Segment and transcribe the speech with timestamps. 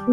[0.00, 0.06] Hi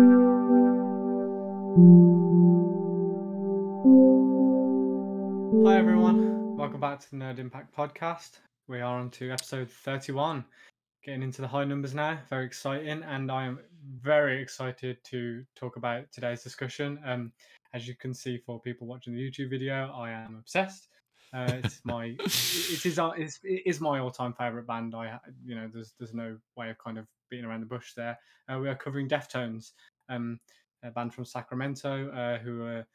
[5.77, 8.39] everyone, welcome back to the Nerd Impact podcast.
[8.67, 10.43] We are on to episode 31,
[11.05, 12.19] getting into the high numbers now.
[12.29, 13.61] Very exciting, and I am
[14.01, 16.99] very excited to talk about today's discussion.
[17.05, 17.31] Um,
[17.73, 20.89] as you can see, for people watching the YouTube video, I am obsessed.
[21.33, 22.99] Uh, it's my it is
[23.41, 24.93] it is my all time favorite band.
[24.93, 28.17] I you know there's there's no way of kind of beating around the bush there.
[28.51, 29.71] Uh, we are covering Deftones,
[30.09, 30.39] um,
[30.83, 32.87] a band from Sacramento uh, who are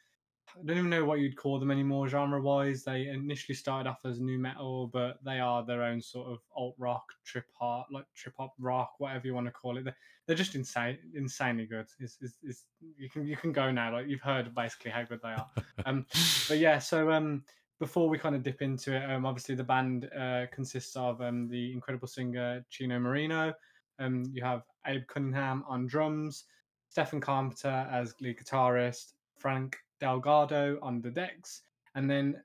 [0.60, 2.84] I don't even know what you'd call them anymore genre wise.
[2.84, 6.74] They initially started off as nu metal, but they are their own sort of alt
[6.78, 9.84] rock, trip hop, like trip hop rock, whatever you want to call it.
[9.84, 11.86] They're, they're just insane, insanely good.
[11.98, 12.64] It's, it's, it's,
[12.98, 13.92] you can you can go now.
[13.92, 15.46] Like you've heard basically how good they are.
[15.84, 16.06] Um,
[16.48, 17.42] but yeah, so um,
[17.80, 21.48] before we kind of dip into it, um, obviously the band uh, consists of um,
[21.48, 23.52] the incredible singer Chino Moreno.
[24.02, 26.44] Um, you have Abe Cunningham on drums,
[26.88, 31.62] Stephen Carpenter as lead guitarist, Frank Delgado on the decks,
[31.94, 32.42] and then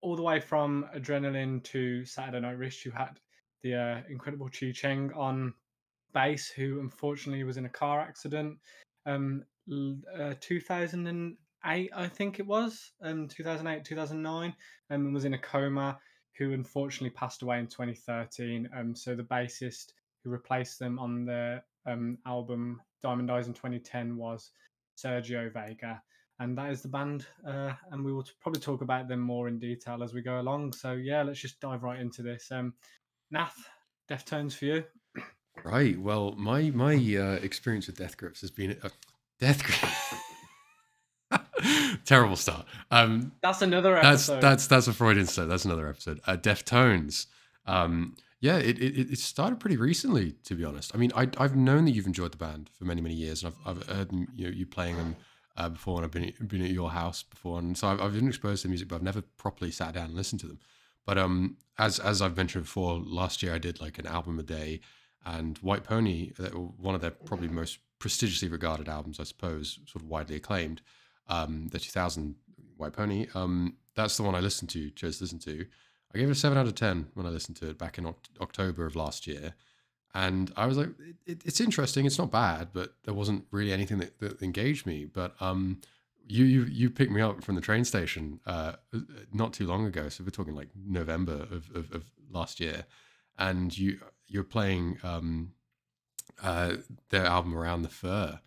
[0.00, 3.18] all the way from Adrenaline to Saturday Night Wrist, you had
[3.62, 5.54] the uh, incredible Chi Cheng on
[6.12, 8.58] bass, who unfortunately was in a car accident.
[9.06, 14.54] Um, uh, 2008, I think it was, um, 2008, 2009, um,
[14.90, 15.98] and was in a coma,
[16.36, 18.68] who unfortunately passed away in 2013.
[18.76, 19.92] Um, so the bassist
[20.24, 24.50] who replaced them on the um, album Diamond Eyes in 2010 was
[24.96, 26.02] Sergio Vega
[26.40, 27.26] and that is the band.
[27.46, 30.72] Uh, and we will probably talk about them more in detail as we go along.
[30.72, 32.48] So yeah, let's just dive right into this.
[32.50, 32.74] Um,
[33.30, 33.56] Nath,
[34.10, 34.84] Deftones for you.
[35.64, 35.98] Right.
[35.98, 38.90] Well, my my uh, experience with Death Grips has been uh,
[39.40, 40.14] Death Grips.
[42.04, 42.64] Terrible start.
[42.92, 44.34] Um, that's another episode.
[44.34, 45.48] That's that's that's a Freudian slip.
[45.48, 46.20] That's another episode.
[46.26, 47.26] Uh, Deftones.
[47.66, 50.92] Um, yeah, it, it it started pretty recently, to be honest.
[50.94, 53.52] I mean, I I've known that you've enjoyed the band for many many years, and
[53.66, 55.16] I've I've heard you know, you playing them
[55.56, 58.28] uh, before, and I've been been at your house before, and so I've, I've been
[58.28, 60.60] exposed to the music, but I've never properly sat down and listened to them.
[61.04, 64.44] But um, as as I've mentioned before, last year I did like an album a
[64.44, 64.80] day,
[65.24, 70.04] and White Pony, uh, one of their probably most prestigiously regarded albums, I suppose, sort
[70.04, 70.80] of widely acclaimed,
[71.28, 72.36] um, the 2000
[72.76, 73.26] White Pony.
[73.34, 75.66] Um, that's the one I listened to, chose to listen to.
[76.14, 78.14] I gave it a seven out of ten when I listened to it back in
[78.40, 79.54] October of last year
[80.14, 82.06] and I was like, it, it, it's interesting.
[82.06, 85.04] It's not bad, but there wasn't really anything that, that engaged me.
[85.04, 85.80] But um,
[86.26, 88.74] you you you picked me up from the train station uh,
[89.32, 90.08] not too long ago.
[90.08, 92.86] So we're talking like November of, of, of last year,
[93.38, 95.52] and you you're playing um,
[96.42, 96.76] uh,
[97.10, 98.40] their album Around the Fur,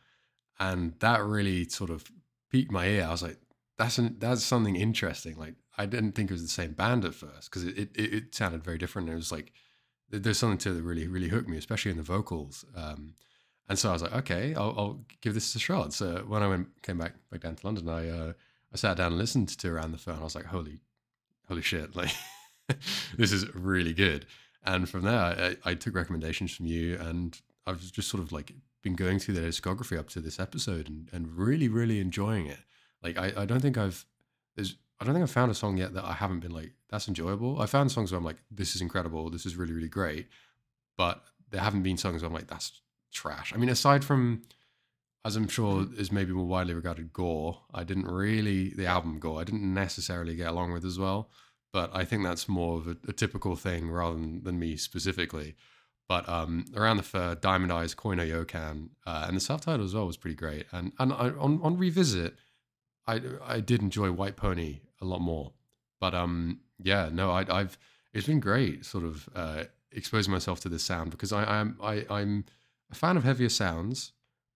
[0.59, 2.11] and that really sort of
[2.49, 3.05] piqued my ear.
[3.05, 3.37] I was like,
[3.77, 5.37] that's an, that's something interesting.
[5.37, 8.35] Like I didn't think it was the same band at first because it, it it
[8.35, 9.09] sounded very different.
[9.09, 9.53] It was like
[10.09, 12.65] there's something to it that really really hooked me, especially in the vocals.
[12.75, 13.15] Um,
[13.69, 15.93] and so I was like, okay, I'll, I'll, give this a shot.
[15.93, 18.33] So when I went came back back down to London, I uh,
[18.73, 20.19] I sat down and listened to Around the phone.
[20.19, 20.81] I was like, holy
[21.47, 22.11] holy shit, like
[23.17, 24.25] this is really good.
[24.63, 28.51] And from there, I, I took recommendations from you, and I've just sort of like
[28.81, 32.59] been going through their discography up to this episode and, and really really enjoying it.
[33.01, 34.05] Like I, I don't think I've
[34.55, 37.07] there's I don't think I've found a song yet that I haven't been like, that's
[37.07, 37.59] enjoyable.
[37.59, 40.27] I found songs where I'm like, this is incredible, this is really, really great.
[40.95, 43.51] But there haven't been songs where I'm like, that's trash.
[43.51, 44.43] I mean, aside from,
[45.25, 49.41] as I'm sure is maybe more widely regarded, Gore, I didn't really, the album Gore,
[49.41, 51.31] I didn't necessarily get along with as well.
[51.73, 55.55] But I think that's more of a, a typical thing rather than, than me specifically.
[56.07, 59.85] But um, around the fur, Diamond Eyes, Koi no Yokan, uh, and the self title
[59.85, 60.65] as well was pretty great.
[60.73, 62.35] And and I, on on revisit,
[63.07, 65.53] I I did enjoy White Pony a lot more.
[65.99, 67.77] But um, yeah, no, I, I've
[68.13, 72.05] it's been great, sort of uh, exposing myself to this sound because I, I'm I,
[72.09, 72.45] I'm
[72.91, 74.11] a fan of heavier sounds,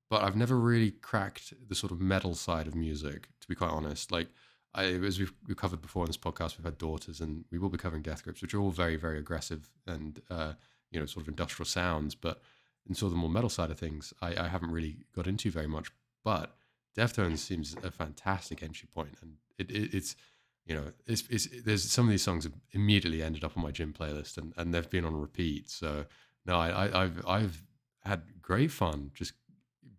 [0.10, 3.30] but I've never really cracked the sort of metal side of music.
[3.42, 4.28] To be quite honest, like
[4.74, 7.78] I, as we've, covered before in this podcast, we've had daughters, and we will be
[7.78, 10.54] covering Death Grips, which are all very very aggressive and uh,
[10.92, 12.42] you know sort of industrial sounds, but
[12.88, 15.50] in sort of the more metal side of things, I, I haven't really got into
[15.52, 15.92] very much.
[16.24, 16.56] But
[16.98, 20.16] Deftones seems a fantastic entry point, and it, it, it's
[20.66, 23.94] you know, it's, it's, there's some of these songs immediately ended up on my gym
[23.94, 25.70] playlist and, and they've been on repeat.
[25.70, 26.06] So
[26.46, 27.64] no, I, have I've
[28.04, 29.34] had great fun just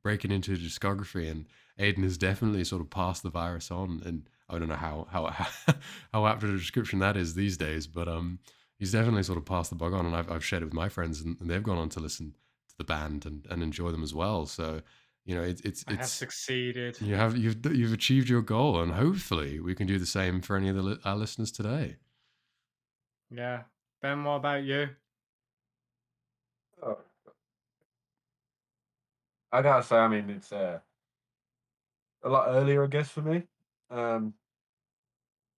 [0.02, 1.46] breaking into the discography and
[1.78, 4.02] Aidan has definitely sort of passed the virus on.
[4.04, 5.26] And I don't know how, how,
[6.12, 8.40] how apt a description that is these days, but, um,
[8.78, 10.88] he's definitely sort of passed the bug on and I've, I've shared it with my
[10.88, 12.32] friends and, and they've gone on to listen
[12.68, 14.46] to the band and, and enjoy them as well.
[14.46, 14.82] So,
[15.26, 18.92] you know it's it's, I have succeeded you have you've you've achieved your goal and
[18.92, 21.96] hopefully we can do the same for any of the our listeners today
[23.30, 23.62] yeah
[24.00, 24.88] ben what about you
[26.82, 26.98] oh.
[29.52, 30.80] I gotta say, I mean, it's uh,
[32.22, 33.44] a lot earlier, I guess, for me.
[33.90, 34.34] Um,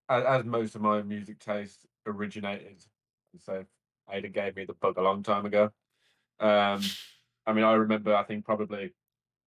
[0.07, 2.83] as, as most of my music taste originated,
[3.39, 3.65] so
[4.11, 5.71] Ada gave me the bug a long time ago.
[6.39, 6.81] Um,
[7.47, 8.93] I mean, I remember, I think probably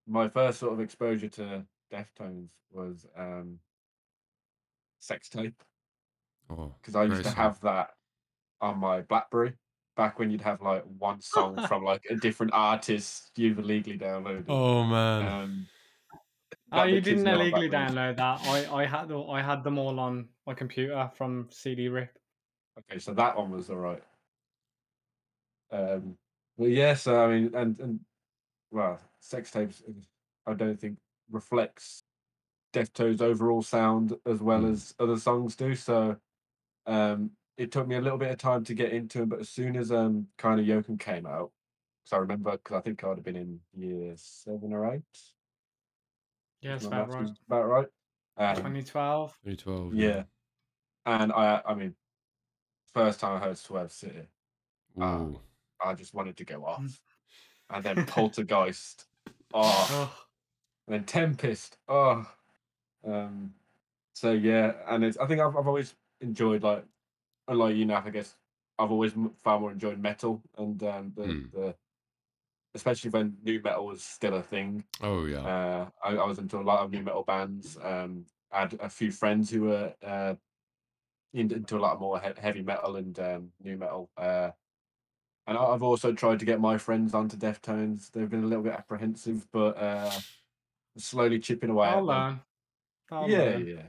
[0.07, 3.59] my first sort of exposure to Deftones was um,
[4.99, 5.63] Sex Tape
[6.51, 7.91] Oh, because I used to have that
[8.61, 9.55] on my BlackBerry
[9.97, 14.47] back when you'd have like one song from like a different artist you've illegally downloaded.
[14.49, 15.29] Oh man.
[15.29, 15.67] Um,
[16.73, 18.41] Oh, you didn't illegally download that.
[18.45, 22.17] I, I had the, I had them all on my computer from CD rip.
[22.79, 24.03] Okay, so that one was all right.
[25.73, 26.17] Um,
[26.57, 26.95] well, yeah.
[26.95, 28.01] So I mean, and and
[28.71, 29.83] well, sex tapes.
[30.47, 30.99] I don't think
[31.31, 32.03] reflects
[32.73, 34.73] Deftones' overall sound as well Mm.
[34.73, 35.75] as other songs do.
[35.75, 36.17] So,
[36.87, 39.49] um, it took me a little bit of time to get into them, but as
[39.49, 41.53] soon as um, Koi no Yokan came out,
[42.03, 45.03] because I remember, because I think I'd have been in year seven or eight.
[46.63, 47.23] Yeah, if it's my about right.
[47.23, 47.87] was about right.
[48.37, 49.39] Um, 2012.
[49.45, 49.95] 2012.
[49.95, 50.23] yeah,
[51.05, 51.95] and I, I mean,
[52.95, 54.29] first time I heard Swerve City.
[55.03, 55.39] Ooh.
[55.85, 56.83] I just wanted to go off.
[56.83, 56.99] Mm.
[57.71, 59.07] And then Poltergeist.
[59.53, 60.27] Oh, Oh,
[60.87, 61.79] and then Tempest.
[61.89, 62.27] Oh.
[63.05, 63.55] Um
[64.13, 66.85] so yeah, and it's I think I've I've always enjoyed like
[67.49, 68.37] unlike you now, I guess
[68.79, 69.13] I've always
[69.43, 71.51] far more enjoyed metal and um the, Mm.
[71.53, 71.75] the
[72.75, 74.85] especially when nu metal was still a thing.
[75.01, 75.41] Oh yeah.
[75.41, 77.79] Uh I, I was into a lot of nu metal bands.
[77.83, 80.35] Um I had a few friends who were uh
[81.33, 84.11] into a lot more he- heavy metal and um, nu metal.
[84.17, 84.51] Uh,
[85.47, 88.11] and I- I've also tried to get my friends onto Deftones.
[88.11, 90.11] They've been a little bit apprehensive, but uh,
[90.97, 92.41] slowly chipping away I'll at learn.
[93.11, 93.67] I'll Yeah, learn.
[93.67, 93.83] yeah.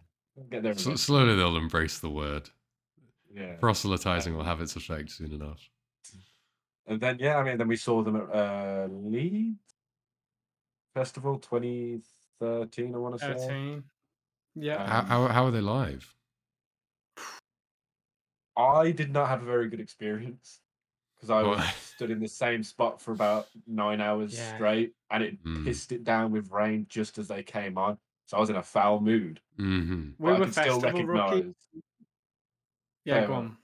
[0.49, 2.49] Get there S- slowly they'll embrace the word.
[3.33, 3.55] Yeah.
[3.57, 5.69] Proselytizing will Um, have its effect soon enough.
[6.87, 9.59] And then yeah, I mean, then we saw them at uh, Leeds
[10.93, 12.95] Festival 2013.
[12.95, 13.33] I want to say.
[13.47, 13.83] 13.
[14.55, 14.85] Yeah.
[14.85, 16.13] How, Um, how how are they live?
[18.57, 20.59] I did not have a very good experience
[21.21, 24.55] because I was stood in the same spot for about nine hours Yeah.
[24.55, 25.65] straight, and it Mm.
[25.65, 27.99] pissed it down with rain just as they came on.
[28.25, 29.39] So I was in a foul mood.
[29.57, 31.35] hmm we I were could still festival rookie.
[31.35, 31.55] recognise.
[33.05, 33.57] Yeah, Fair go on.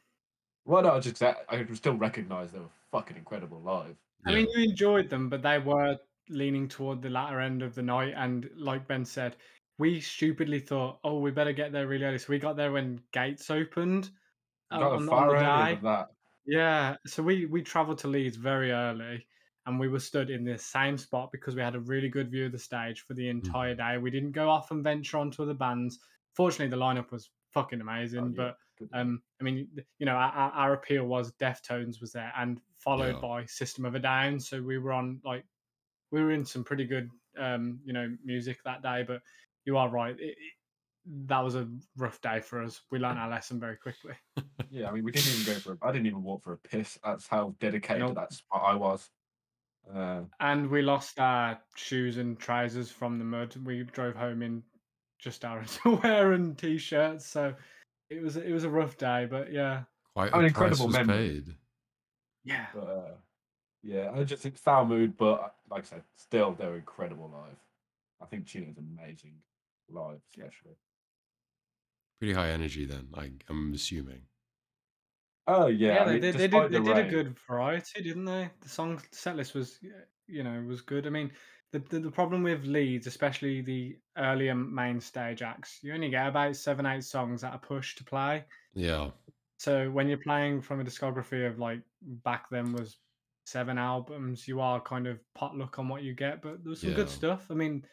[0.65, 3.95] Well, no, just that I could still recognise they were fucking incredible live.
[4.25, 5.97] I mean, you enjoyed them, but they were
[6.29, 8.13] leaning toward the latter end of the night.
[8.15, 9.37] And like Ben said,
[9.79, 12.17] we stupidly thought, oh, we better get there really early.
[12.17, 14.11] So we got there when gates opened
[14.71, 16.07] I uh, got on, far on the earlier day.
[16.47, 19.27] Yeah, so we we travelled to Leeds very early,
[19.65, 22.45] and we were stood in the same spot because we had a really good view
[22.45, 23.75] of the stage for the entire Mm-hmm.
[23.75, 23.97] day.
[23.97, 25.99] We didn't go off and venture onto other bands.
[26.33, 28.23] Fortunately, the lineup was fucking amazing.
[28.23, 28.47] Oh, yeah.
[28.47, 28.57] But
[28.93, 33.21] um, I mean, you know, our, our appeal was Deftones was there, and followed Yeah.
[33.21, 34.39] by System of a Down.
[34.39, 35.45] So we were on like
[36.11, 39.03] we were in some pretty good um, you know, music that day.
[39.03, 39.21] But
[39.65, 40.15] you are right.
[40.19, 40.37] It,
[41.25, 42.81] that was a rough day for us.
[42.91, 44.13] We learned our lesson very quickly.
[44.69, 45.73] Yeah, I mean, we didn't even go for.
[45.73, 46.99] A, I didn't even walk for a piss.
[47.01, 48.15] That's how dedicated Nope.
[48.15, 49.09] that spot I was.
[49.95, 53.55] Uh, And we lost our shoes and trousers from the mud.
[53.65, 54.63] We drove home in
[55.19, 57.53] just our underwear and t-shirts, so
[58.09, 59.25] it was it was a rough day.
[59.29, 59.83] But yeah,
[60.13, 61.17] Quite An incredible was memory.
[61.17, 61.55] paid.
[62.43, 63.11] yeah, but uh,
[63.83, 67.57] yeah, I just think foul mood, but like I said, still they're incredible live.
[68.21, 69.35] I think Chino's amazing
[69.89, 70.75] live, especially.
[72.19, 73.09] Pretty high energy then.
[73.13, 74.23] I, I'm assuming.
[75.47, 76.01] Oh yeah, yeah.
[76.01, 78.49] I they mean, did they despite did they the did a good variety, didn't they?
[78.61, 79.79] The song set list was
[80.27, 81.07] you know was good.
[81.07, 81.31] I mean,
[81.71, 86.27] the, the the problem with Leeds, especially the earlier main stage acts, you only get
[86.27, 88.45] about seven eight songs at a push to play.
[88.73, 89.11] Yeah.
[89.59, 92.97] So when you're playing from a discography of like back then was
[93.45, 96.41] seven albums, you are kind of potluck on what you get.
[96.41, 97.49] But there was some good stuff.
[97.49, 97.85] I mean,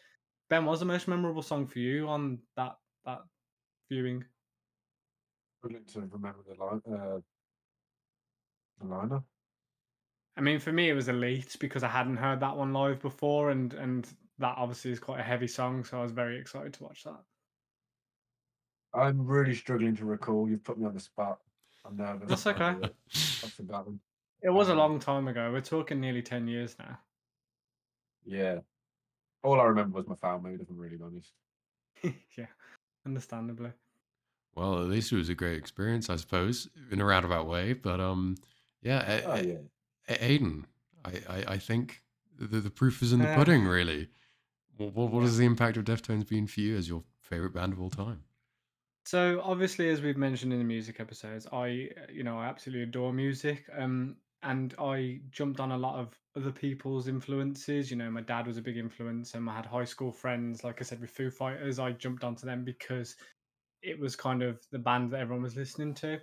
[0.51, 2.77] Ben, what was the most memorable song for you on that
[3.07, 3.21] that
[3.95, 4.25] viewing?
[5.59, 6.83] Struggling to remember the line.
[6.87, 7.21] Uh,
[8.81, 9.23] the liner.
[10.37, 13.51] I mean, for me, it was Elite because I hadn't heard that one live before,
[13.51, 14.07] and and
[14.39, 17.21] that obviously is quite a heavy song, so I was very excited to watch that.
[18.93, 20.49] I'm really struggling to recall.
[20.49, 21.39] You've put me on the spot.
[21.85, 22.29] I'm nervous.
[22.29, 22.75] That's okay.
[23.45, 24.01] I've forgotten.
[24.43, 25.53] It was a Um, long time ago.
[25.53, 26.99] We're talking nearly ten years now.
[28.25, 28.59] Yeah.
[29.45, 31.33] All I remember was my foul mood, if I'm really honest.
[32.37, 32.47] yeah,
[33.07, 33.73] understandably.
[34.55, 37.73] Well, at least it was a great experience, I suppose, in a roundabout way.
[37.73, 38.37] But um,
[38.83, 39.59] yeah, Oh yeah.
[40.09, 40.67] Aidan,
[41.05, 42.03] I, I, I think
[42.37, 43.37] the, the proof is in the Uh.
[43.37, 44.09] pudding, really.
[44.77, 47.73] What, what, what has the impact of Deftones been for you as your favorite band
[47.73, 48.25] of all time?
[49.05, 53.13] So obviously, as we've mentioned in the music episodes, I you know I absolutely adore
[53.13, 53.69] music.
[53.77, 57.91] Um, and I jumped on a lot of other people's influences.
[57.91, 60.65] You know, my dad was a big influence, and I had high school friends.
[60.65, 63.17] Like I said, with Foo Fighters, I jumped onto them because
[63.85, 66.21] it was kind of the band that everyone was listening to.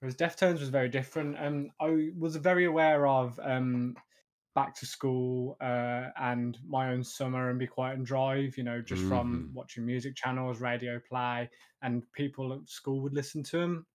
[0.00, 1.36] Whereas Deftones was very different.
[1.38, 3.96] And I was very aware of um,
[4.54, 8.56] back to school uh, and my own summer and be quiet and drive.
[8.56, 9.54] You know, just from Mhm.
[9.54, 11.50] watching music channels, radio play,
[11.82, 13.86] and people at school would listen to them.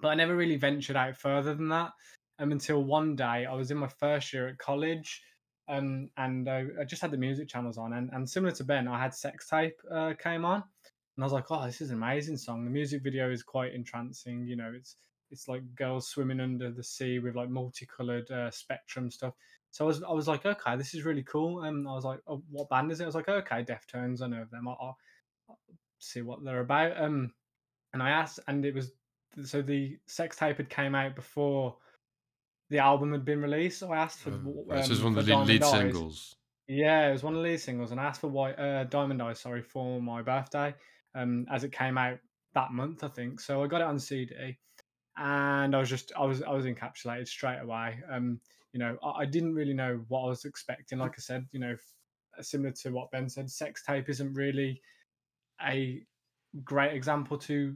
[0.00, 1.92] But I never really ventured out further than that.
[2.38, 5.22] Um, until one day I was in my first year at college.
[5.68, 8.86] Um, and I, I just had the music channels on, and, and similar to Ben,
[8.86, 10.62] I had Sex Tape uh, came on,
[11.16, 13.74] and I was like, "Oh, this is an amazing song." The music video is quite
[13.74, 14.46] entrancing.
[14.46, 14.96] You know, it's
[15.30, 19.34] it's like girls swimming under the sea with like multicolored uh, spectrum stuff.
[19.70, 22.20] So I was I was like, "Okay, this is really cool." And I was like,
[22.26, 24.22] oh, "What band is it?" I was like, "Okay, Deftones.
[24.22, 24.68] I know of them.
[24.68, 24.98] I'll, I'll
[25.48, 25.58] I'll
[25.98, 27.34] see what they're about." Um,
[27.92, 28.92] and I asked, and it was
[29.44, 31.78] so the sex tape had came out before
[32.70, 33.78] the album had been released.
[33.78, 35.64] So I asked for Oh, w- right, so it's um one of the lead, lead
[35.64, 36.36] singles.
[36.68, 39.22] Yeah, it was one of the lead singles, and I asked for White uh, Diamond
[39.22, 40.74] Eyes, sorry, for my birthday,
[41.16, 42.18] um, as it came out
[42.54, 43.40] that month, I think.
[43.40, 44.56] So I got it on CD,
[45.16, 47.98] and I was just I was I was encapsulated straight away.
[48.10, 48.40] Um,
[48.72, 50.98] you know, I, I didn't really know what I was expecting.
[50.98, 51.76] Like I said, you know,
[52.40, 54.80] similar to what Ben said, sex tape isn't really
[55.66, 56.02] a
[56.64, 57.74] great example to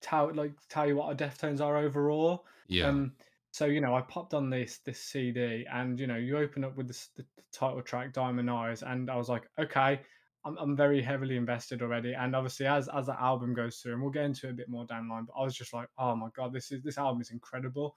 [0.00, 2.44] tell like tell you what our Deftones are overall.
[2.68, 2.88] Yeah.
[2.88, 3.12] Um,
[3.52, 6.76] so you know, I popped on this this CD, and you know, you open up
[6.76, 10.00] with this, the title track "Diamond Eyes," and I was like, okay,
[10.48, 12.14] I'm I'm very heavily invested already.
[12.14, 14.68] And obviously, as as the album goes through, and we'll get into it a bit
[14.68, 16.98] more down the line, but I was just like, oh my god, this is this
[16.98, 17.94] album is incredible.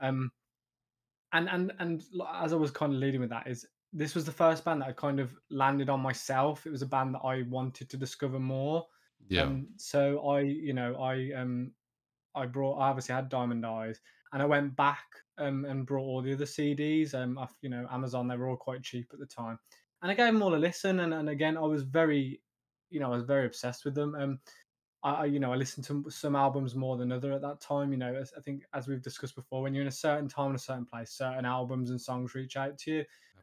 [0.00, 0.30] Um,
[1.32, 2.02] and and and
[2.36, 4.88] as I was kind of leading with that is this was the first band that
[4.88, 6.66] I kind of landed on myself.
[6.66, 8.86] It was a band that I wanted to discover more.
[9.28, 9.42] Yeah.
[9.42, 11.72] Um, so I, you know, I um
[12.34, 14.00] I brought I obviously had Diamond Eyes,
[14.32, 15.04] and I went back
[15.38, 17.14] um, and brought all the other CDs.
[17.14, 19.58] Um, off you know Amazon, they were all quite cheap at the time,
[20.04, 21.00] and I gave them all a listen.
[21.00, 22.42] And, and again, I was very,
[22.90, 24.14] you know, I was very obsessed with them.
[24.14, 24.38] Um,
[25.02, 27.90] I, you know I listened to some albums more than other at that time.
[27.90, 30.56] You know, I think as we've discussed before, when you're in a certain time in
[30.56, 32.98] a certain place, certain albums and songs reach out to you.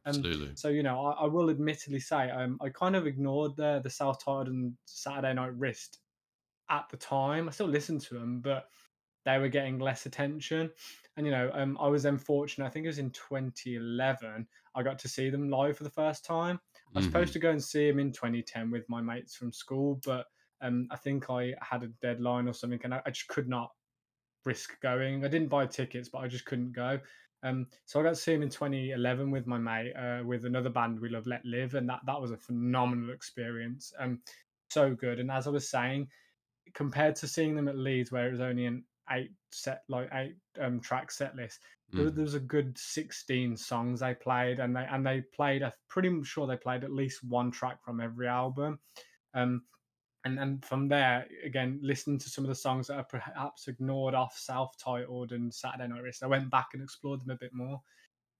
[0.05, 0.51] Um, Absolutely.
[0.55, 3.89] so you know, I, I will admittedly say, um, I kind of ignored the the
[3.89, 5.99] self-titled and Saturday Night Wrist
[6.69, 7.47] at the time.
[7.47, 8.67] I still listened to them, but
[9.25, 10.71] they were getting less attention.
[11.17, 12.65] And you know, um, I was then fortunate.
[12.65, 14.47] I think it was in 2011.
[14.75, 16.59] I got to see them live for the first time.
[16.93, 20.01] I was supposed to go and see them in 2010 with my mates from school,
[20.05, 20.25] but
[20.61, 23.71] um, I think I had a deadline or something, and I, I just could not
[24.45, 25.23] risk going.
[25.25, 26.99] I didn't buy tickets, but I just couldn't go.
[27.43, 30.69] Um, so I got to see him in 2011 with my mate, uh, with another
[30.69, 33.91] band we love, Let Live, and that that was a phenomenal experience.
[33.99, 34.19] Um,
[34.69, 35.19] so good.
[35.19, 36.07] And as I was saying,
[36.73, 40.35] compared to seeing them at Leeds, where it was only an eight set, like eight
[40.59, 42.15] um, track set list, there, Mhm.
[42.15, 45.63] there was a good 16 songs they played, and they and they played.
[45.63, 48.79] I'm pretty sure they played at least one track from every album.
[49.33, 49.63] Um,
[50.23, 54.13] and and from there again listening to some of the songs that are perhaps ignored
[54.13, 57.81] off self-titled and saturday night wrist i went back and explored them a bit more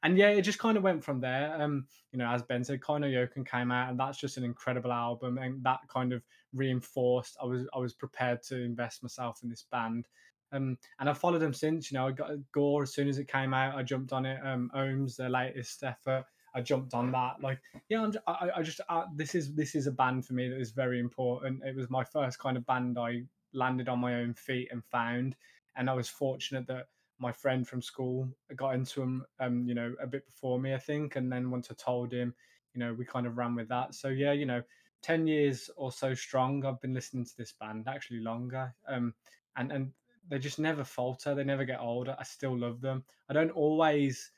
[0.03, 2.81] and yeah it just kind of went from there um you know as ben said
[2.81, 6.23] Koi no Yokan came out and that's just an incredible album and that kind of
[6.53, 10.07] reinforced i was i was prepared to invest myself in this band
[10.53, 13.27] um and i followed them since you know i got gore as soon as it
[13.27, 13.75] came out.
[13.75, 16.25] I jumped on it um ohms their latest effort.
[16.53, 17.35] I jumped on that.
[17.41, 18.81] Like yeah I'm, j- I, I just
[19.15, 21.63] this is this is a band for me that is very important.
[21.65, 25.35] It was my first kind of band i landed on my own feet and found.
[25.75, 26.87] And i was fortunate that
[27.19, 30.77] my friend from school got into them um you know a bit before me i
[30.77, 31.15] think.
[31.15, 32.33] And then once i told him
[32.73, 33.95] you know we kind of ran with that.
[33.95, 34.61] So yeah you know
[35.03, 38.73] 10 years or so strong i've been listening to this band actually longer.
[38.87, 39.13] Um
[39.55, 39.91] and and
[40.31, 44.31] they just never falter they never get older i still love them i don't always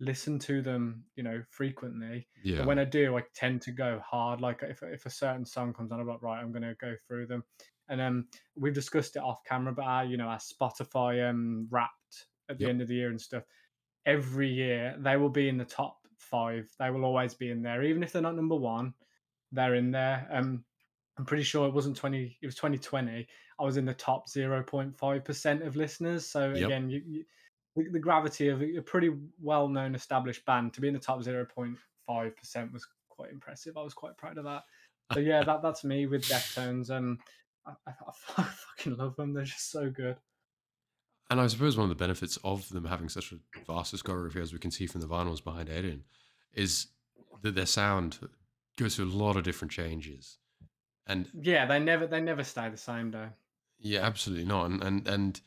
[0.00, 2.26] listen to them, you know, frequently.
[2.42, 2.56] Yeah.
[2.56, 4.40] But when I do, I tend to go hard.
[4.40, 7.26] Like if if a certain song comes on, I'm like, right, I'm gonna go through
[7.26, 7.44] them.
[7.88, 12.26] And um, we've discussed it off camera, but our, you know, our Spotify um wrapped
[12.48, 12.68] at the Yep.
[12.68, 13.44] end of the year and stuff.
[14.06, 16.74] Every year they will be in the top five.
[16.78, 18.94] They will always be in there, even if they're not number one.
[19.52, 20.26] They're in there.
[20.30, 20.64] Um,
[21.20, 22.38] I'm pretty sure it wasn't 20.
[22.40, 23.26] It was 2020.
[23.58, 26.24] I was in the top 0.5 percent of listeners.
[26.24, 26.64] So Yep.
[26.64, 27.24] again, you, you
[27.76, 31.20] the, the gravity of a, a pretty well-known established band to be in the top
[31.20, 33.76] 0.5 percent was quite impressive.
[33.76, 34.62] I was quite proud of that.
[35.12, 36.90] So yeah, that that's me with Deftones.
[36.90, 37.18] Um,
[37.66, 37.92] I, I,
[38.38, 39.34] I fucking love them.
[39.34, 40.16] They're just so good.
[41.28, 43.36] And I suppose one of the benefits of them having such a
[43.66, 46.04] vast discography, as we can see from the vinyls behind Aidan,
[46.54, 46.86] is
[47.42, 48.18] that their sound
[48.78, 50.38] goes through a lot of different changes.
[51.10, 53.30] And Yeah, they never they never stay the same though.
[53.78, 54.66] yeah, absolutely not.
[54.70, 55.40] And and, and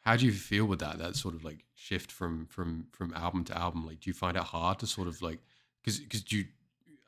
[0.00, 0.98] how do you feel with that?
[0.98, 3.86] That sort of like shift from from from album to album.
[3.86, 5.40] Like, do you find it hard to sort of like
[5.82, 6.46] because because you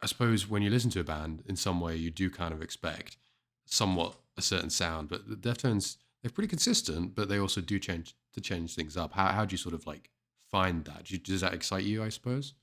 [0.02, 2.60] I suppose when you listen to a band in some way, you do kind of
[2.62, 3.16] expect
[3.64, 8.14] somewhat a certain sound, but the Deftones they're pretty consistent, but they also do change
[8.34, 9.12] to change things up.
[9.14, 10.10] How how do you sort of like
[10.50, 11.04] find that?
[11.04, 12.02] Do you, does that excite you?
[12.02, 12.54] I suppose.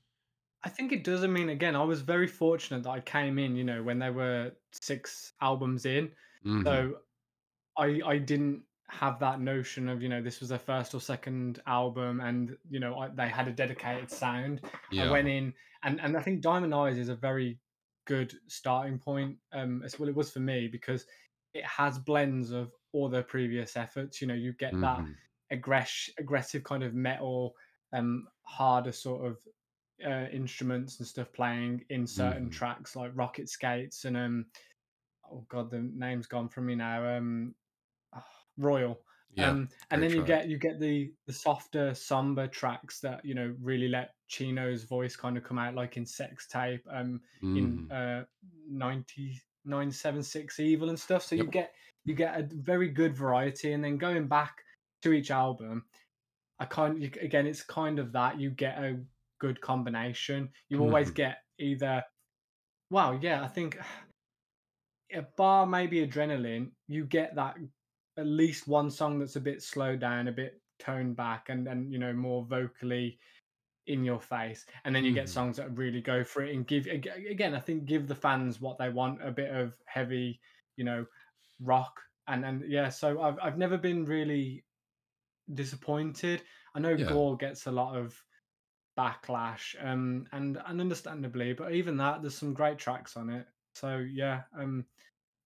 [0.62, 1.24] I think it does.
[1.24, 4.10] I mean, again, I was very fortunate that I came in, you know, when they
[4.10, 6.14] were six albums in.
[6.44, 7.00] hmm So
[7.78, 11.62] I I didn't have that notion of, you know, this was their first or second
[11.66, 14.62] album and, you know, I, they had a dedicated sound.
[14.98, 17.60] I went in and and I think Diamond Eyes is a very
[18.06, 19.38] good starting point.
[19.52, 21.06] Um as well it was for me because
[21.54, 24.20] it has blends of all their previous efforts.
[24.20, 25.12] You know, you get that hmm
[25.52, 27.54] aggress aggressive kind of metal,
[27.92, 29.38] um harder sort of
[30.04, 34.46] uh, instruments and stuff playing in certain hmm tracks like Rocket Skates and um
[35.30, 37.54] oh god the name's gone from me now um
[38.14, 38.24] ah,
[38.58, 39.00] Royal.
[39.34, 39.50] Yeah.
[39.50, 43.54] um and then you get you get the the softer somber tracks that you know
[43.60, 47.20] really let Chino's voice kind of come out like in Sex Tape um
[47.54, 48.22] in hmm uh
[48.68, 51.22] 99776 Evil and stuff.
[51.22, 51.72] So you get
[52.04, 54.62] you get a very good variety and then going back
[55.02, 55.84] to each album
[56.60, 59.00] I kind again, it's kind of that you get a
[59.40, 60.50] good combination.
[60.68, 62.04] You always hmm get either
[62.90, 63.78] wow, yeah, I think
[65.12, 67.56] a bar maybe adrenaline, you get that
[68.16, 71.92] at least one song that's a bit slowed down, a bit toned back, and and
[71.92, 73.18] you know more vocally
[73.86, 76.66] in your face, and then you get hmm songs that really go for it and
[76.66, 77.54] give again.
[77.54, 80.40] I think give the fans what they want, a bit of heavy,
[80.76, 81.06] you know,
[81.60, 82.88] rock, and and yeah.
[82.90, 84.64] So I've I've never been really
[85.54, 86.42] disappointed.
[86.74, 87.06] I know Yeah.
[87.06, 88.22] Gore gets a lot of
[89.00, 93.46] backlash, um, and and understandably, but even that, there's some great tracks on it.
[93.74, 94.84] So yeah, um,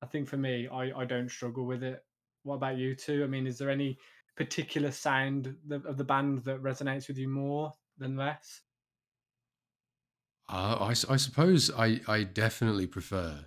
[0.03, 2.05] I think for me, I I don't struggle with it.
[2.43, 3.23] What about you two?
[3.23, 3.99] I mean, is there any
[4.37, 8.63] particular sound of the band that resonates with you more than less?
[10.49, 13.47] Uh, I, I suppose I, I definitely prefer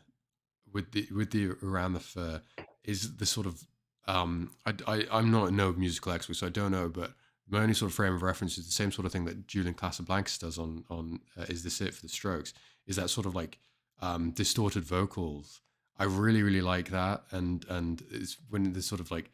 [0.74, 2.42] with the with the around the fur
[2.84, 3.64] is the sort of
[4.08, 7.14] um I, I I'm not a no musical expert so I don't know but
[7.50, 9.74] my only sort of frame of reference is the same sort of thing that Julian
[9.74, 12.54] Casablancas does on on uh, is this it for the Strokes
[12.86, 13.60] is that sort of like
[14.02, 15.62] um distorted vocals
[15.98, 19.32] I really really like that and and it's when the sort of like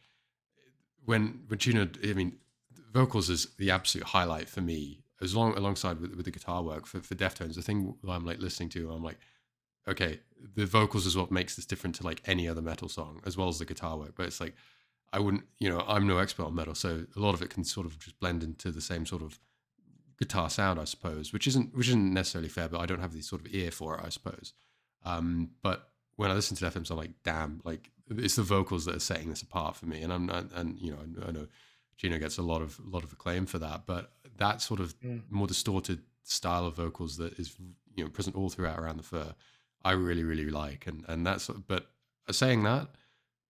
[1.06, 2.38] when when Chino, I mean,
[2.94, 6.86] vocals is the absolute highlight for me, as long alongside with, with the guitar work
[6.86, 7.56] for, for Deftones.
[7.56, 9.18] The thing I'm like listening to, I'm like,
[9.88, 10.20] okay,
[10.56, 13.48] the vocals is what makes this different to like any other metal song, as well
[13.48, 14.14] as the guitar work.
[14.16, 14.56] But it's like
[15.14, 17.64] I wouldn't, you know, I'm no expert on metal, so a lot of it can
[17.64, 19.40] sort of just blend into the same sort of
[20.20, 23.22] guitar sound, I suppose, which isn't which isn't necessarily fair, but I don't have the
[23.22, 24.54] sort of ear for it, I suppose.
[25.06, 28.96] Um, but when I listen to Deftones, I'm like, damn, like it's the vocals that
[28.96, 31.48] are setting this apart for me, and I'm not, and you know, I know
[31.98, 35.00] Chino gets a lot of a lot of acclaim for that, but that sort of
[35.02, 35.22] Mm.
[35.30, 37.56] more distorted style of vocals that is
[37.96, 39.36] you know present all throughout around the fur,
[39.86, 41.92] I really really like, and and that's but
[42.32, 42.88] saying that.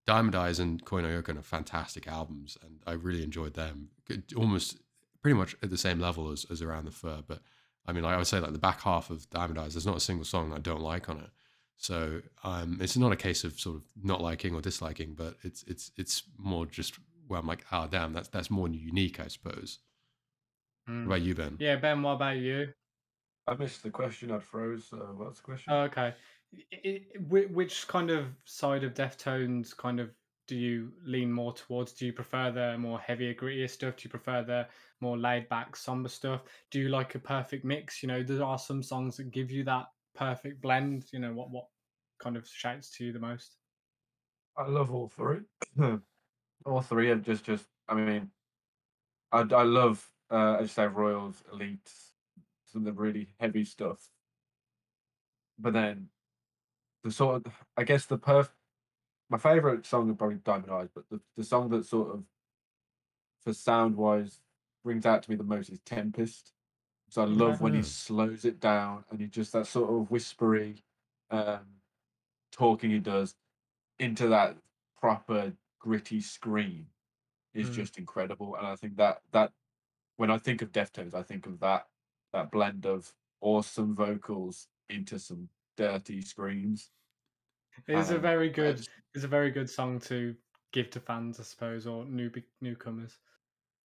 [0.06, 3.88] Diamond Eyes and Koi no Yokan are fantastic albums, and I really enjoyed them.
[4.36, 4.78] Almost
[5.22, 7.22] pretty much at the same level as, as Around the Fur.
[7.26, 7.40] But
[7.86, 9.96] I mean, like I would say, like the back half of Diamond Eyes, there's not
[9.96, 11.30] a single song I don't like on it.
[11.76, 15.62] So um, it's not a case of sort of not liking or disliking, but it's
[15.64, 19.78] it's it's more just where I'm like, ah, damn, that's that's more unique, I suppose.
[20.86, 21.06] What Mm.
[21.06, 21.56] about you, Ben?
[21.58, 22.68] Yeah, Ben, what about you?
[23.46, 24.30] I missed the question.
[24.30, 24.88] I'd froze.
[24.92, 25.72] Uh, what's the question?
[25.72, 26.14] Oh, okay.
[26.72, 30.14] I- I- which kind of side of Deftones kind of
[30.46, 31.92] do you lean more towards?
[31.92, 33.96] Do you prefer the more heavier, grittier stuff?
[33.96, 34.68] Do you prefer the
[35.00, 36.42] more laid back, somber stuff?
[36.70, 38.02] Do you like a perfect mix?
[38.02, 41.06] You know, there are some songs that give you that perfect blend.
[41.12, 41.66] You know, what what
[42.18, 43.56] kind of shouts to you the most?
[44.56, 45.40] I love all three.
[46.66, 47.66] all three are just just.
[47.88, 48.30] I mean,
[49.32, 52.10] I I love uh, I just say, Royals, Elites,
[52.66, 54.10] some of the really heavy stuff.
[55.58, 56.08] But then
[57.04, 58.48] the sort of, I guess the perf.
[59.30, 62.24] My favorite song is probably Diamond Eyes, but the the song that sort of
[63.42, 64.40] for sound wise
[64.82, 66.52] brings out to me the most is Tempest.
[67.10, 70.82] So I love when he slows it down and he just that sort of whispery
[71.30, 71.60] um,
[72.50, 73.34] talking he does
[73.98, 74.56] into that
[75.00, 76.86] proper gritty scream
[77.52, 77.74] is Mm.
[77.74, 78.56] just incredible.
[78.56, 79.52] And I think that that
[80.16, 81.86] when I think of Deftones, I think of that
[82.32, 86.90] that blend of awesome vocals into some dirty screams.
[87.86, 90.36] It is a Um, very good, just it's a very good song to
[90.72, 93.18] give to fans, I suppose, or new newcomers.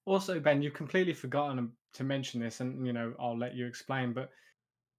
[0.06, 3.66] Also, Ben, you've completely forgotten um, to mention this, and you know I'll let you
[3.68, 4.14] explain.
[4.14, 4.32] But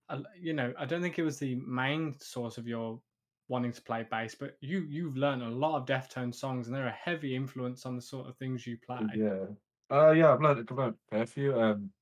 [0.08, 3.02] uh, you know, I don't think it was the main source of your
[3.48, 6.86] wanting to play bass, but you you've learned a lot of Deftone songs, and they're
[6.86, 9.06] a heavy influence on the sort of things you play.
[9.14, 9.46] Yeah.
[9.90, 11.60] Uh, yeah, I've learned, I've learned a fair few.
[11.60, 11.92] Um,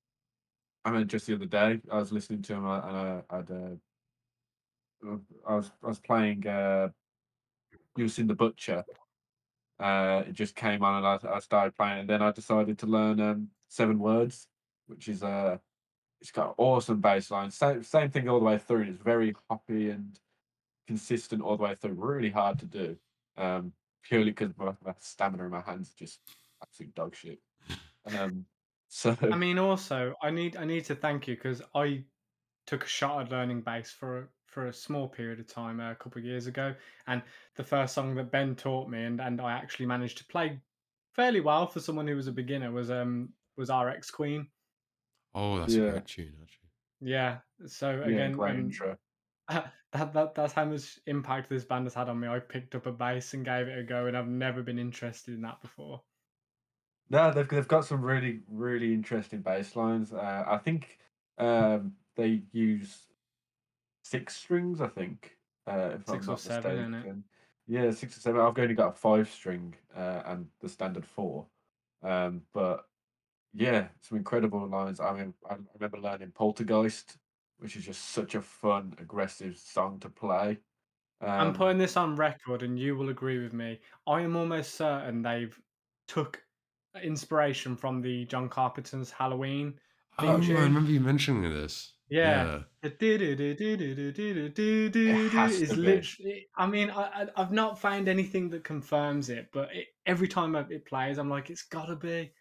[0.84, 3.50] I mean, just the other day, I was listening to him, uh, and I, I'd,
[3.50, 3.76] uh,
[5.46, 6.88] I was, I was playing uh,
[7.96, 8.84] Using the Butcher.
[9.78, 12.86] Uh, it just came on, and I, I started playing, and then I decided to
[12.86, 14.48] learn um, Seven Words,
[14.86, 15.58] which is uh,
[16.20, 17.50] it's got awesome bass line.
[17.50, 18.82] Same, same thing all the way through.
[18.82, 20.18] It's very hoppy and
[20.86, 21.92] consistent all the way through.
[21.92, 22.96] Really hard to do.
[23.36, 26.20] Um, purely because my, my stamina in my hands are just
[26.62, 27.38] absolute dog shit.
[28.16, 28.46] Um,
[28.88, 32.04] so I mean, also, I need I need to thank you because I
[32.66, 35.94] took a shot at learning bass for for a small period of time uh, a
[35.94, 36.74] couple of years ago,
[37.06, 37.22] and
[37.56, 40.58] the first song that Ben taught me, and and I actually managed to play
[41.14, 44.46] fairly well for someone who was a beginner was um was RX Queen.
[45.34, 46.68] Oh, that's a great tune, actually.
[47.00, 47.38] Yeah.
[47.66, 48.96] So yeah, again, great um, intro.
[49.48, 52.28] that, that that's how much impact this band has had on me.
[52.28, 55.34] I picked up a bass and gave it a go, and I've never been interested
[55.34, 56.02] in that before.
[57.10, 60.12] No, they've they've got some really really interesting bass lines.
[60.12, 60.98] Uh, I think
[61.38, 63.07] um, they use
[64.08, 64.80] six strings.
[64.80, 66.92] I think uh, if Six I'm or not seven, innit?
[66.92, 67.24] mistaken.
[67.66, 68.40] Yeah, six or seven.
[68.40, 71.48] I've only got a five string uh, and the standard four.
[72.02, 72.88] Um, but
[73.52, 75.00] yeah, some incredible lines.
[75.00, 77.18] I mean, I remember learning Poltergeist,
[77.58, 80.60] which is just such a fun, aggressive song to play.
[81.36, 83.80] I'm Um, putting this on record, and you will agree with me.
[84.06, 85.60] I am almost certain they've
[86.06, 86.44] took
[87.02, 89.80] inspiration from the John Carpenter's Halloween
[90.18, 91.97] theme Oh, I remember you mentioning this.
[92.10, 92.44] Yeah.
[92.44, 92.58] Yeah.
[95.62, 96.46] Is literally.
[96.56, 100.86] I mean, I, I've not found anything that confirms it, but it, every time it
[100.86, 102.32] plays, I'm like, it's gotta be.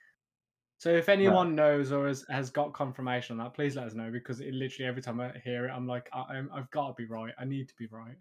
[0.79, 4.11] So if anyone knows or has, has got confirmation on that, please let us know
[4.11, 7.05] because it literally every time I hear it, I'm like, I, I've got to be
[7.05, 7.33] right.
[7.39, 8.15] I need to be right.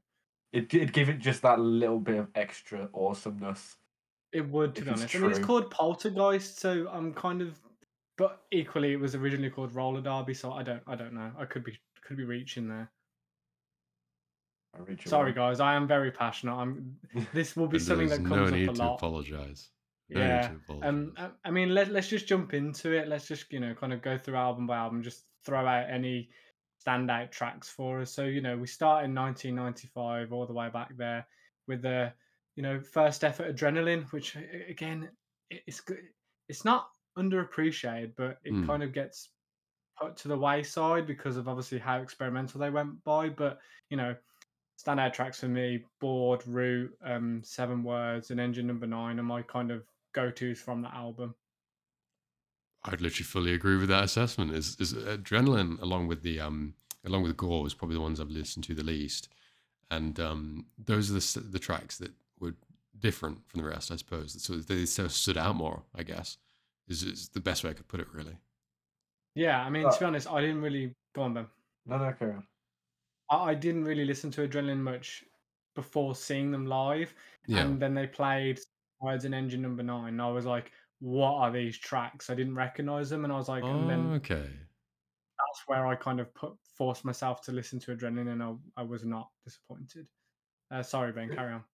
[0.52, 3.76] it did give it just that little bit of extra awesomeness.
[4.32, 5.14] It would, to be honest.
[5.14, 7.58] I mean, it's called Poltergeist, so I'm kind of.
[8.18, 11.30] But equally, it was originally called Roller Derby, so I don't, I don't know.
[11.38, 12.90] I could be, could be reaching there.
[14.74, 15.50] I Sorry, wrong.
[15.50, 15.60] guys.
[15.60, 16.54] I am very passionate.
[16.54, 16.96] I'm.
[17.32, 18.94] This will be something there's that no comes need up a to lot.
[18.96, 19.70] apologize.
[20.10, 20.40] No Yeah.
[20.40, 20.88] need to apologize.
[20.88, 21.12] Um.
[21.16, 23.08] I, I mean, let let's just jump into it.
[23.08, 25.02] Let's just you know kind of go through album by album.
[25.02, 26.28] Just throw out any
[26.86, 28.12] standout tracks for us.
[28.12, 31.26] So you know we start in 1995 all the way back there
[31.66, 32.12] with the
[32.54, 34.36] you know first effort adrenaline, which
[34.68, 35.08] again
[35.50, 35.98] it's good.
[36.48, 38.62] It's not underappreciated, but it Mm.
[38.62, 39.30] kind of gets
[39.98, 43.28] put to the wayside because of obviously how experimental they went by.
[43.30, 44.16] But you know,
[44.78, 49.42] standout tracks for me: "Bored," "Root," um, Seven Words, and "Engine Number Nine are my
[49.42, 51.36] kind of go-tos from that album.
[52.84, 54.52] I'd literally fully agree with that assessment.
[54.52, 56.74] Is is adrenaline along with the um
[57.04, 59.28] along with gore is probably the ones I've listened to the least,
[59.90, 62.56] and um those are the the tracks that were
[62.98, 64.42] different from the rest, I suppose.
[64.42, 66.38] So they so stood out more, I guess.
[66.88, 68.36] Is is the best way I could put it, really.
[69.34, 71.50] Yeah, I mean, Uh, to be honest, I didn't really go on them.
[71.84, 72.46] No, no, carry on.
[73.30, 75.24] I, I didn't really listen to Adrenaline much
[75.74, 77.14] before seeing them live,
[77.46, 77.64] Yeah.
[77.64, 78.60] and then they played
[79.00, 80.08] Words and Engine Number Nine.
[80.14, 83.48] And I was like, "What are these tracks?" I didn't recognize them, and I was
[83.48, 84.48] like, and then Oh, okay.
[84.48, 88.82] that's where I kind of put forced myself to listen to Adrenaline, and I, I
[88.84, 90.06] was not disappointed.
[90.70, 91.64] Uh, sorry, Ben, carry on.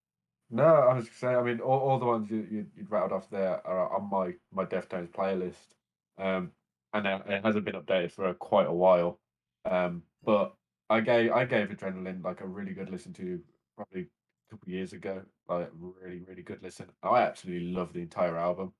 [0.52, 1.36] No, I was saying.
[1.36, 4.34] I mean, all, all the ones you, you you rattled off there are on my
[4.52, 5.74] my Deftones playlist,
[6.18, 6.52] um,
[6.92, 9.20] and it it hasn't been updated for quite a while.
[9.64, 10.56] Um, but
[10.90, 13.42] I gave I gave Adrenaline like a really good listen to
[13.76, 15.24] probably a couple of years ago.
[15.48, 16.90] Like really really good listen.
[17.02, 18.74] I absolutely love the entire album.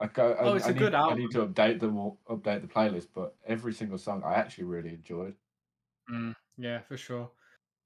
[0.00, 0.32] I go.
[0.32, 2.68] I, Oh, it's I a need, good I need to update them or update the
[2.68, 5.36] playlist, but every single song I actually really enjoyed.
[6.10, 7.30] Mm, yeah, for sure.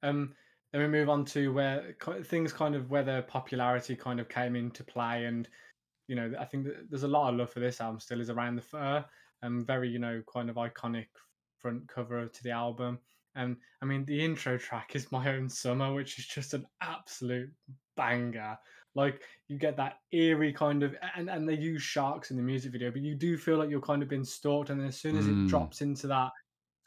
[0.02, 0.34] Um,
[0.74, 4.56] then we move on to where things kind of where their popularity kind of came
[4.56, 5.48] into play, and
[6.08, 8.30] you know, I think that there's a lot of love for this album still is
[8.30, 9.04] around the fur,
[9.42, 11.08] and very you know kind of iconic
[11.58, 13.00] front cover to the album.
[13.34, 17.54] And I mean, the intro track is "My Own Summer," which is just an absolute
[17.96, 18.58] banger.
[18.94, 22.72] Like you get that eerie kind of, and and they use sharks in the music
[22.72, 25.16] video, but you do feel like you're kind of being stalked, and then as soon
[25.16, 25.44] as it Mm.
[25.44, 26.32] drops into that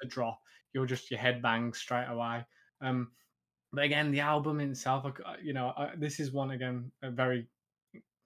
[0.02, 0.42] the drop,
[0.74, 2.46] you're just your head bangs straight away.
[2.82, 3.14] Um,
[3.74, 7.48] but again, the album itself, I- you know, I, this is one again a very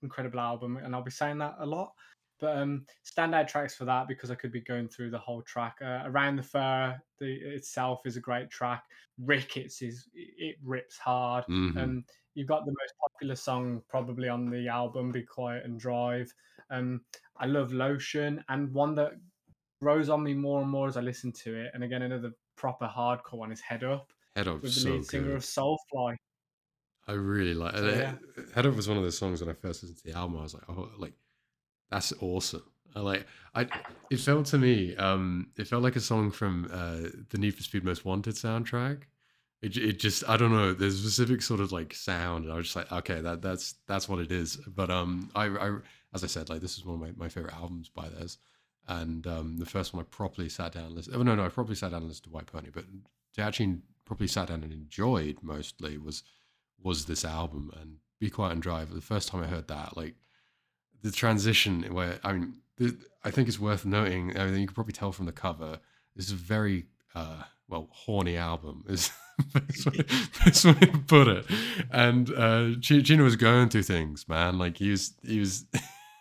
[0.02, 1.94] incredible album, and I'll be saying that a lot.
[2.40, 5.78] But um, standout tracks for that because I could be going through the whole track.
[5.80, 8.84] Uh, Around the Fur the, itself is a great track.
[9.20, 11.46] Rickets is it rips hard.
[11.46, 11.78] Mhm.
[11.78, 16.34] Um, you've got the most popular song probably on the album, "Be Quiet and Drive."
[16.72, 17.06] Um,
[17.38, 19.14] I love Lotion, and one that
[19.82, 21.72] grows on me more and more as I listen to it.
[21.74, 25.06] And again, another proper hardcore one is Head Up Head up, with the so lead
[25.06, 25.36] singer good.
[25.38, 26.16] of Soulfly.
[27.08, 27.76] I really like.
[27.76, 28.14] So, yeah.
[28.56, 30.40] Head Up was one of those songs when I first listened to the album.
[30.40, 31.14] I was like, oh, like
[31.90, 32.64] that's awesome.
[32.96, 33.26] I like.
[33.56, 33.68] I.
[34.10, 34.96] It felt to me.
[34.96, 39.04] Um, it felt like a song from uh, the Need for Speed Most Wanted soundtrack.
[39.62, 40.74] It, it just I don't know.
[40.74, 43.76] There's a specific sort of like sound, and I was just like, okay, that that's
[43.88, 44.58] that's what it is.
[44.68, 45.78] But um, I, I
[46.14, 48.38] as I said, like this is one of my, my favorite albums by theirs,
[48.88, 51.16] and um, the first one I properly sat down and listened.
[51.16, 52.86] Oh no, no, I properly sat down and listened to White Pony, but
[53.36, 53.78] to actually
[54.12, 56.24] properly sat down and enjoyed mostly was
[56.84, 58.94] was this album and Be Quiet and Drive.
[58.94, 60.16] The first time I heard that, like
[61.02, 64.38] the transition where I mean, the, I think it's worth noting.
[64.38, 65.80] I mean, you can probably tell from the cover.
[66.14, 68.84] This is a very uh, well horny album.
[68.90, 69.12] Is
[69.54, 70.04] best way,
[70.44, 71.46] best way to put it.
[71.90, 74.58] And uh, G- Chino was going through things, man.
[74.58, 75.64] Like he was, he was.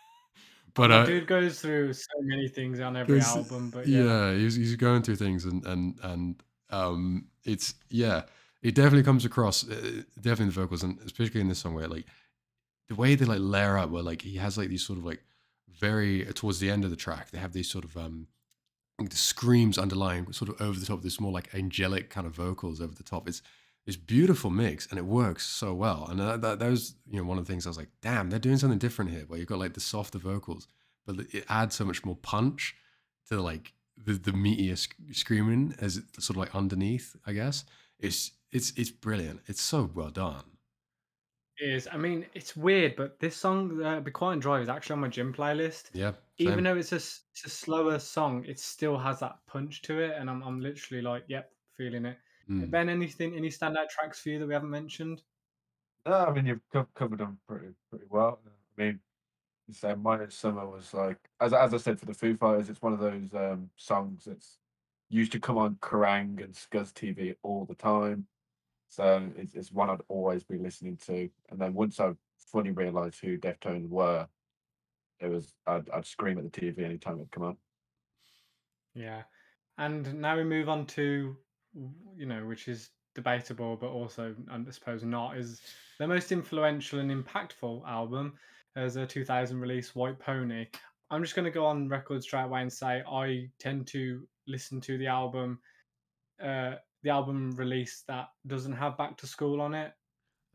[0.75, 4.55] but uh, dude goes through so many things on every album, but yeah, yeah, he's
[4.55, 8.23] he's going through things, and and and um, it's yeah,
[8.61, 12.05] it definitely comes across, uh, definitely the vocals, and especially in this song where like
[12.89, 15.23] the way they like layer up, where like he has like these sort of like
[15.69, 18.27] very towards the end of the track, they have these sort of um
[18.99, 22.33] the screams underlying sort of over the top, of this more like angelic kind of
[22.33, 23.27] vocals over the top.
[23.27, 23.41] It's
[23.87, 26.05] it's beautiful mix and it works so well.
[26.07, 28.29] And that, that, that was you know one of the things I was like, damn,
[28.29, 30.67] they're doing something different here, where you've got like the softer vocals,
[31.05, 32.75] but it adds so much more punch
[33.29, 33.73] to like
[34.05, 37.15] the the meatier sc- screaming as it sort of like underneath.
[37.25, 37.65] I guess
[37.99, 39.41] it's it's it's brilliant.
[39.47, 40.57] It's so well done.
[41.57, 41.87] it is.
[41.91, 44.99] I mean, it's weird, but this song, uh, "Be Quiet and Drive," is actually on
[45.01, 45.91] my gym playlist.
[45.93, 49.81] Yeah, Even though it's a s- it's a slower song, it still has that punch
[49.83, 52.19] to it, and I'm I'm literally like, yep, feeling it.
[52.49, 52.71] Mm.
[52.71, 55.23] Ben, anything, any standout tracks for you that we haven't mentioned?
[56.05, 58.41] No, I mean you've co- covered them pretty pretty well.
[58.77, 59.01] I mean,
[59.75, 62.81] say "My Own Summer" was like, as as I said for the Foo Fighters, it's
[62.81, 64.57] one of those um, songs that's
[65.09, 68.27] used to come on Kerrang and Scuzz TV all the time.
[68.87, 71.29] So it's, it's one I'd always be listening to.
[71.49, 72.11] And then once I
[72.51, 74.27] fully realised who Deftones were,
[75.19, 77.57] it was I'd, I'd scream at the TV anytime it'd come on.
[78.93, 79.23] Yeah.
[79.77, 81.35] And now we move on to,
[82.15, 85.61] you know, which is debatable, but also, I suppose, not, is
[85.99, 88.33] the most influential and impactful album
[88.75, 90.67] as a 2000 release, White Pony.
[91.09, 94.79] I'm just going to go on record straight away and say I tend to listen
[94.81, 95.59] to the album,
[96.41, 99.91] uh, the album release that doesn't have Back to School on it.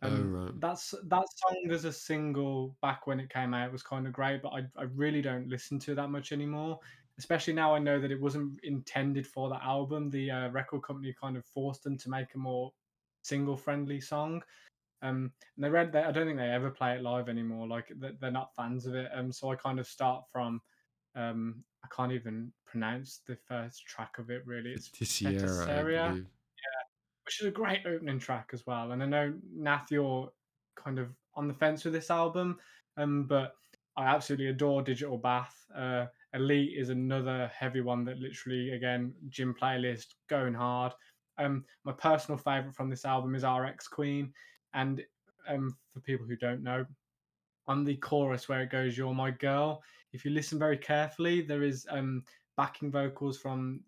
[0.03, 0.61] Oh, right.
[0.61, 4.43] That's that song as a single back when it came out was kind of great,
[4.43, 6.81] but I, I really don't listen to that much anymore
[7.19, 10.11] especially now I know that it wasn't intended for that album.
[10.11, 12.73] The uh, record company kind of forced them to make a more
[13.23, 14.43] single friendly song.
[15.03, 17.69] Um, and they read that I don't think they ever play it live anymore.
[17.69, 19.09] Like they're not fans of it.
[19.15, 20.61] Um, so I kind of start from
[21.15, 24.73] um, I can't even pronounce the first track of it really.
[24.73, 25.67] It's Feiticeira?
[26.09, 26.27] believe.
[27.25, 28.93] which is a great opening track as well.
[28.93, 30.31] And I know Nath, you're
[30.77, 32.59] kind of on the fence with this album,
[32.97, 33.55] um, but
[33.97, 35.55] I absolutely adore Digital Bath.
[35.75, 40.93] Uh, Elite is another heavy one that literally, again, gym playlist going hard.
[41.39, 44.33] Um, my personal favorite from this album is RX Queen,
[44.77, 45.07] and
[45.49, 46.87] um, for people who don't know,
[47.67, 51.63] on the chorus where it goes "You're my girl," if you listen very carefully, there
[51.63, 52.25] is um,
[52.57, 53.85] backing vocals from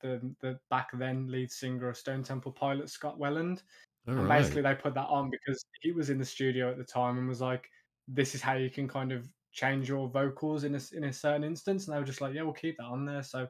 [0.00, 3.62] the the back then lead singer of Stone Temple Pilots, Scott Weiland.
[4.08, 4.28] All And right.
[4.28, 7.28] basically, they put that on because he was in the studio at the time and
[7.28, 7.68] was like,
[8.08, 11.44] "This is how you can kind of change your vocals in a in a certain
[11.44, 13.48] instance." And they were just like, "Yeah, we'll keep that on there." So,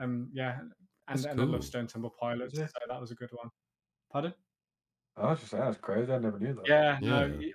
[0.00, 0.60] um, yeah,
[1.08, 2.66] and That's and I love Stone Temple Pilots, Yeah.
[2.66, 3.50] so that was a good one.
[4.10, 4.34] Pardon?
[5.20, 6.12] I was just saying, that's crazy.
[6.12, 6.68] I never knew that.
[6.68, 7.36] Yeah, no, Yeah.
[7.36, 7.52] y-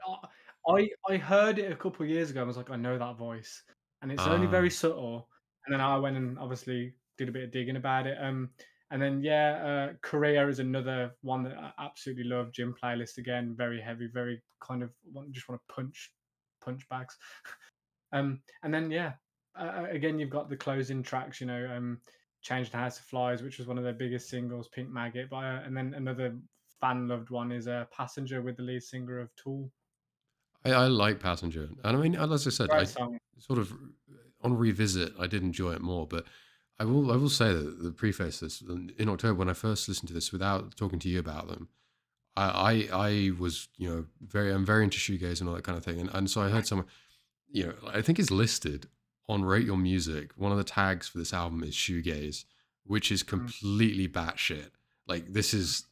[0.68, 2.42] I I heard it a couple of years ago.
[2.42, 3.64] and I was like, I know that voice,
[4.02, 4.52] and it's only Ah.
[4.52, 5.30] very subtle.
[5.66, 8.18] And then I went and obviously did a bit of digging about it.
[8.22, 8.52] Um,
[8.92, 12.52] and then yeah, uh, Korea is another one that I absolutely love.
[12.52, 16.14] Gym playlist again, very heavy, very kind of want, just want to punch
[16.62, 17.18] punch bags.
[18.12, 19.14] um, and then yeah,
[19.56, 21.42] uh, again you've got the closing tracks.
[21.42, 22.02] You know, um,
[22.42, 25.30] Change the House of Flies, which was one of their biggest singles, Pink Maggot.
[25.30, 26.38] But uh, and then another
[26.84, 29.72] fan loved one is a uh, Passenger with the lead singer of Tool.
[30.66, 33.18] I, I like Passenger, and I mean, uh, as I said, I song.
[33.38, 36.06] sort of uh, on revisit, I did enjoy it more.
[36.06, 36.26] But
[36.80, 39.88] I will, I will say that the preface this um, in October when I first
[39.88, 41.70] listened to this without talking to you about them,
[42.36, 42.48] I,
[42.92, 45.86] I, I was, you know, very, I'm very into shoegaze and all that kind of
[45.86, 46.88] thing, and and so I heard someone,
[47.50, 48.88] you know, I think it's listed
[49.30, 50.32] on Rate Your Music.
[50.36, 52.44] One of the tags for this album is shoegaze,
[52.86, 53.28] which is mm.
[53.28, 54.72] completely batshit.
[55.08, 55.86] Like this is,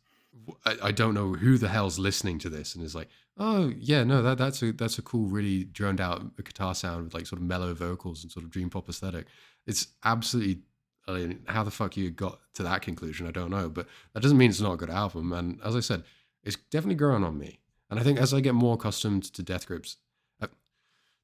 [0.66, 4.04] I, I don't know who the hell's listening to this and is like, oh yeah,
[4.04, 7.42] no, that that's a that's a cool, really droned out guitar sound with like sort
[7.42, 9.28] of mellow vocals and sort of dream pop aesthetic.
[9.66, 10.60] It's absolutely.
[11.08, 14.22] I mean, how the fuck you got to that conclusion, I don't know, but that
[14.22, 15.34] doesn't mean it's not a good album.
[15.34, 16.04] And as I said,
[16.44, 17.60] it's definitely growing on me.
[17.90, 19.98] And I think as I get more accustomed to Death Grips,
[20.40, 20.48] uh,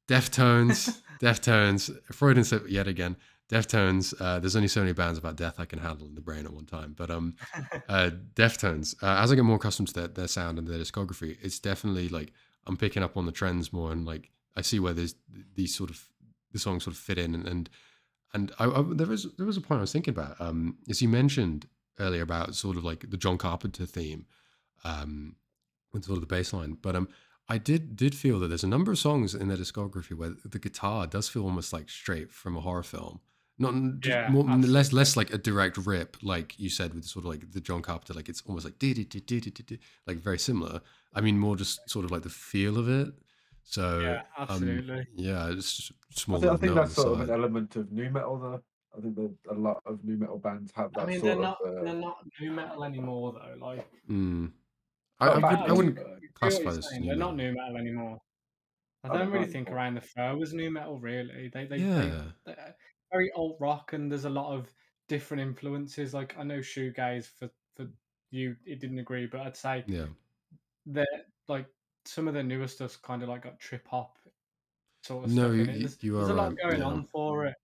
[0.08, 3.18] Deftones, Deftones, Freudian slip yet again.
[3.50, 4.14] Deftones.
[4.20, 6.52] Uh, there's only so many bands about death I can handle in the brain at
[6.52, 6.94] one time.
[6.98, 7.36] But um,
[7.90, 9.02] uh, Deftones.
[9.02, 12.10] Uh, as I get more accustomed to their, their sound and their discography, it's definitely
[12.10, 12.34] like
[12.66, 15.16] I'm picking up on the trends more, and like I see where there's
[15.56, 16.04] these sort of
[16.52, 17.70] the songs sort of fit in, and and,
[18.34, 20.40] and I, I, there was there was a point I was thinking about.
[20.42, 21.68] Um, as you mentioned
[22.00, 24.26] earlier about sort of like the John Carpenter theme,
[24.84, 25.38] um,
[25.94, 27.08] with sort of the bass line, but um.
[27.50, 30.60] I did did feel that there's a number of songs in their discography where the
[30.60, 33.22] guitar does feel almost like straight from a horror film
[33.60, 33.74] not
[34.06, 37.52] Yeah, more, less less like a direct rip like you said with sort of like
[37.52, 38.80] the John Carpenter like it's almost like
[40.06, 40.82] like very similar
[41.14, 43.14] I mean more just sort of like the feel of it
[43.64, 45.08] so Yeah, um absolutely.
[45.16, 45.94] yeah it's just a
[46.34, 48.62] I small think, I think that's the sort of an element of nu metal, though.
[48.98, 51.02] I think that a lot of nu metal bands have that.
[51.02, 51.78] I that mean, they're not of.
[51.78, 53.66] Uh, they're not nu metal anymore though.
[53.66, 54.52] Like, mm.
[55.20, 55.72] I, I, would, I I bad.
[55.74, 58.22] wouldn't do agree what classify this as new They're not metal nu metal anymore.
[59.04, 59.70] I I don't don't really think.
[59.72, 61.00] Around the Fur was nu metal.
[61.00, 62.56] Really, they they they yeah they
[63.12, 64.74] very alt rock, and there's a lot of
[65.08, 66.14] different influences.
[66.14, 67.88] Like I know shoegaze for for
[68.32, 70.06] you, it didn't agree, but I'd say yeah
[70.88, 71.08] that
[71.48, 71.66] like
[72.06, 74.18] some of the newer stuff's kind of like got trip hop
[75.04, 75.76] sort of no stuff you, in it.
[75.76, 77.56] you There's you there's a lot right going yeah on for it.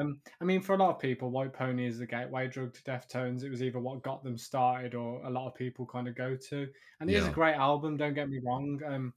[0.00, 2.82] Um, I mean, for a lot of people, White Pony is the gateway drug to
[2.82, 3.42] Deftones.
[3.42, 6.36] It was either what got them started, or a lot of people kind of go
[6.36, 6.68] to.
[7.00, 7.96] And it is a great album.
[7.96, 8.80] Don't get me wrong.
[8.86, 9.12] Um,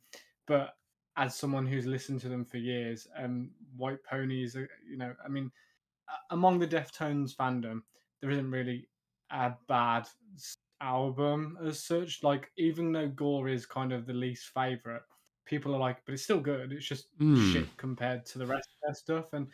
[0.47, 0.75] but
[1.17, 5.13] as someone who's listened to them for years, um, White Pony is, a, you know,
[5.23, 5.51] I mean,
[6.30, 7.82] among the Deftones fandom,
[8.21, 8.88] there isn't really
[9.32, 10.08] a bad
[10.82, 12.24] album as such.
[12.24, 15.04] Like, even though Gore is kind of the least favorite,
[15.45, 16.71] people are like, but it's still good.
[16.71, 17.52] It's just mm.
[17.52, 19.34] shit compared to the rest of their stuff.
[19.34, 19.47] And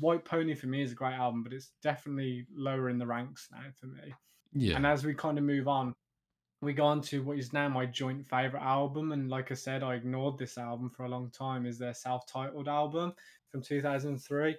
[0.00, 3.48] White Pony for me is a great album, but it's definitely lower in the ranks
[3.50, 4.14] now for me.
[4.52, 5.94] yeah And as we kind of move on,
[6.62, 9.12] we go on to what is now my joint favorite album.
[9.12, 11.66] And like I said, I ignored this album for a long time.
[11.66, 13.12] Is their self-titled album
[13.52, 14.56] from 2003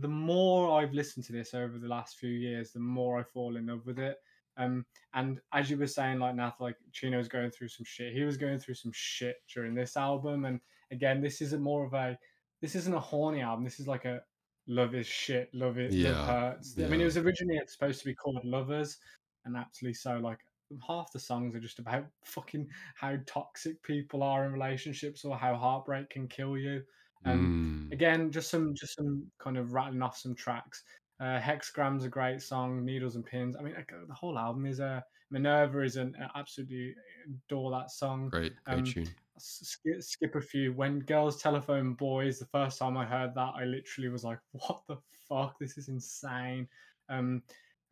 [0.00, 3.56] the more I've listened to this over the last few years, the more I fall
[3.56, 4.16] in love with it.
[4.56, 8.12] Um, and as you were saying, like Nath, like Chino Chino's going through some shit.
[8.12, 11.94] He was going through some shit during this album, and again, this isn't more of
[11.94, 12.18] a,
[12.60, 13.64] this isn't a horny album.
[13.64, 14.20] This is like a
[14.66, 16.74] love is shit, love it, love yeah hurts.
[16.78, 18.98] I mean, it was originally supposed to be called Lovers,
[19.44, 20.38] and actually, so like
[20.86, 25.54] half the songs are just about fucking how toxic people are in relationships or how
[25.54, 26.82] heartbreak can kill you.
[27.24, 27.92] Um, mm.
[27.92, 30.82] again, just some just some kind of rattling off some tracks.
[31.20, 32.84] Uh, Hexagram's a great song.
[32.84, 33.56] Needles and Pins.
[33.56, 33.74] I mean,
[34.08, 36.94] the whole album is a Minerva is an I absolutely
[37.26, 38.28] adore that song.
[38.28, 39.08] great great Um, tune
[39.38, 40.72] skip, skip a few.
[40.72, 44.82] When Girls Telephone Boys, the first time I heard that, I literally was like, "What
[44.88, 44.96] the
[45.28, 45.58] fuck?
[45.58, 46.68] This is insane."
[47.08, 47.42] Um,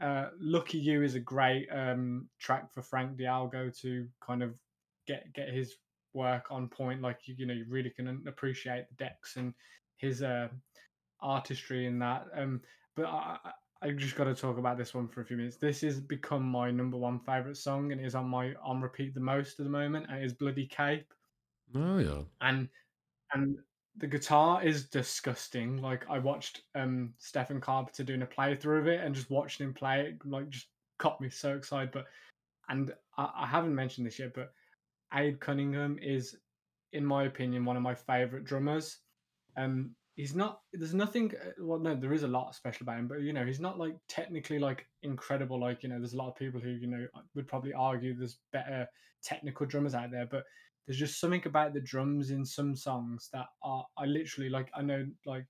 [0.01, 4.55] uh, Lucky You is a great um, track for Frank Delgado to kind of
[5.07, 5.77] get get his
[6.15, 7.03] work on point.
[7.03, 9.55] Like you, you know, you really can appreciate the decks and
[9.97, 10.49] his uh,
[11.21, 12.27] artistry in that.
[12.35, 12.61] Um,
[12.97, 13.39] but I,
[13.83, 15.57] I just got to talk about this one for a few minutes.
[15.57, 19.21] This has become my number one favorite song and is on my on repeat the
[19.21, 20.07] most at the moment.
[20.09, 21.13] And it is Bloody Cape,
[21.75, 22.69] oh yeah and
[23.33, 23.57] and
[23.97, 25.81] the guitar is disgusting.
[25.81, 29.75] Like I watched um Stephen Carpenter doing a playthrough of it, and just watching him
[29.75, 30.67] play it, like just
[30.99, 31.91] got me so excited.
[31.93, 32.07] But
[32.69, 34.53] and I, I haven't mentioned this yet, but
[35.15, 36.37] Abe Cunningham is,
[36.93, 38.99] in my opinion, one of my favorite drummers.
[39.57, 40.61] Um, he's not.
[40.73, 41.33] There's nothing.
[41.35, 43.79] uh, Well, no, there is a lot special about him, but you know, he's not
[43.79, 45.61] like technically like incredible.
[45.61, 48.39] Like you know, there's a lot of people who you know would probably argue there's
[48.53, 48.87] better
[49.23, 50.45] technical drummers out there, but
[50.87, 53.85] there's just something about the drums in some songs that are.
[53.99, 54.71] I literally like.
[54.75, 55.47] I know like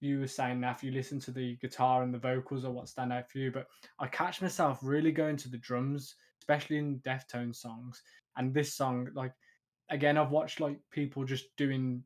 [0.00, 2.88] you were saying now if you listen to the guitar and the vocals are what
[2.88, 3.66] stand out for you but
[3.98, 8.02] i catch myself really going to the drums especially in deftone songs
[8.38, 9.32] and this song like
[9.90, 12.02] again i've watched like people just doing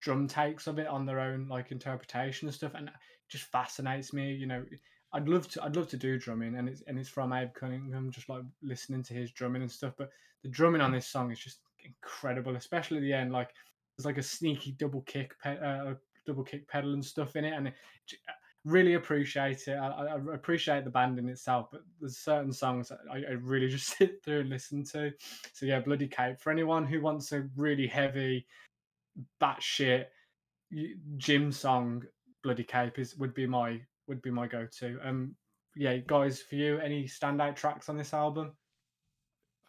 [0.00, 2.94] drum takes of it on their own like interpretation and stuff and it
[3.28, 4.64] just fascinates me you know
[5.12, 8.10] i'd love to i'd love to do drumming and it's and it's from abe cunningham
[8.10, 10.10] just like listening to his drumming and stuff but
[10.42, 13.50] the drumming on this song is just incredible especially at the end like
[13.96, 15.94] there's like a sneaky double kick pe- uh,
[16.26, 17.74] double kick pedal and stuff in it, and it,
[18.64, 19.74] really appreciate it.
[19.74, 23.68] I, I, appreciate the band in itself, but there's certain songs that I, I, really
[23.68, 25.12] just sit through and listen to.
[25.52, 28.46] So yeah, Bloody Cape for anyone who wants a really heavy,
[29.40, 30.06] batshit
[31.16, 32.04] gym song.
[32.42, 34.98] Bloody Cape is would be my would be my go to.
[35.02, 35.34] Um,
[35.76, 38.52] yeah, guys, for you, any standout tracks on this album?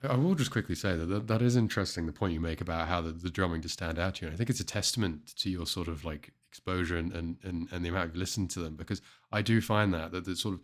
[0.03, 2.05] I will just quickly say that that, that is interesting.
[2.05, 4.27] The point you make about how the, the drumming to stand out to you.
[4.27, 7.67] And I think it's a testament to your sort of like exposure and, and, and,
[7.71, 9.01] and the amount you've listened to them because
[9.31, 10.61] I do find that that the sort of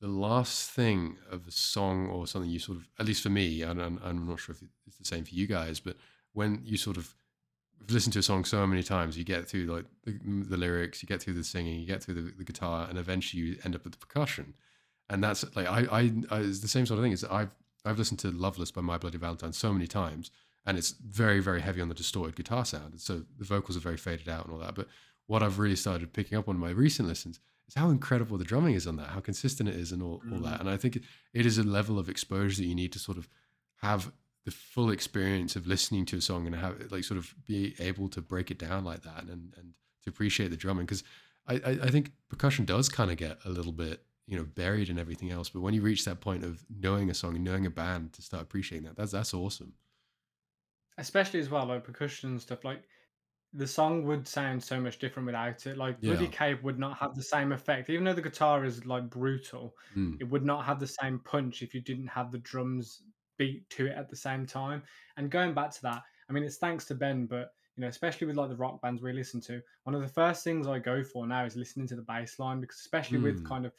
[0.00, 3.62] the last thing of a song or something you sort of at least for me,
[3.62, 3.76] I'm
[4.28, 5.96] not sure if it's the same for you guys, but
[6.32, 7.14] when you sort of
[7.88, 11.06] listen to a song so many times, you get through like the, the lyrics, you
[11.06, 13.84] get through the singing, you get through the, the guitar, and eventually you end up
[13.84, 14.54] with the percussion.
[15.10, 17.12] And that's like I, I, I it's the same sort of thing.
[17.12, 20.30] Is I've I've listened to "Loveless" by My Bloody Valentine so many times,
[20.64, 23.00] and it's very very heavy on the distorted guitar sound.
[23.00, 24.74] So the vocals are very faded out and all that.
[24.74, 24.88] But
[25.26, 28.74] what I've really started picking up on my recent listens is how incredible the drumming
[28.74, 30.58] is on that, how consistent it is, and all, all that.
[30.58, 30.60] Mm.
[30.60, 31.02] And I think it,
[31.32, 33.28] it is a level of exposure that you need to sort of
[33.76, 34.12] have
[34.44, 38.08] the full experience of listening to a song and have like sort of be able
[38.08, 40.84] to break it down like that and and to appreciate the drumming.
[40.84, 41.04] Because
[41.46, 44.88] I, I I think percussion does kind of get a little bit you know buried
[44.88, 47.66] in everything else but when you reach that point of knowing a song and knowing
[47.66, 49.74] a band to start appreciating that that's that's awesome.
[50.98, 52.82] Especially as well like percussion and stuff like
[53.54, 56.96] the song would sound so much different without it like bloody yeah cape would not
[56.98, 60.20] have the same effect even though the guitar is like brutal Mm.
[60.20, 63.02] it would not have the same punch if you didn't have the drums
[63.36, 64.82] beat to it at the same time
[65.16, 68.26] and going back to that i mean it's thanks to ben but you know especially
[68.26, 71.02] with like the rock bands we listen to one of the first things i go
[71.04, 73.44] for now is listening to the bass line because especially with Mm.
[73.44, 73.72] kind of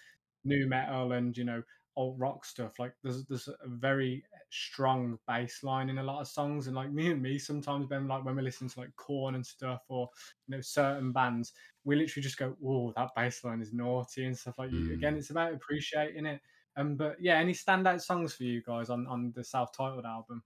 [0.43, 1.63] nu metal and you know
[1.95, 6.27] alt rock stuff like there's there's a very strong bass line in a lot of
[6.27, 9.35] songs and like me and me sometimes ben like when we listen to like Korn
[9.35, 10.09] and stuff or
[10.47, 14.37] you know certain bands we literally just go oh that bass line is naughty and
[14.37, 15.17] stuff like you again Mm.
[15.19, 16.41] it's about appreciating it
[16.77, 20.41] um but yeah any standout songs for you guys on on the self-titled album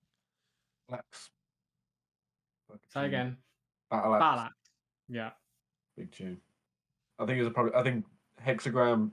[0.92, 1.30] Axe.
[2.68, 3.38] Fucking say again
[3.90, 4.54] Battle Axe.
[5.08, 5.32] Yeah
[5.98, 6.40] Big tune.
[7.18, 7.74] I think it was probably.
[7.74, 8.06] I think
[8.46, 9.10] Hexagram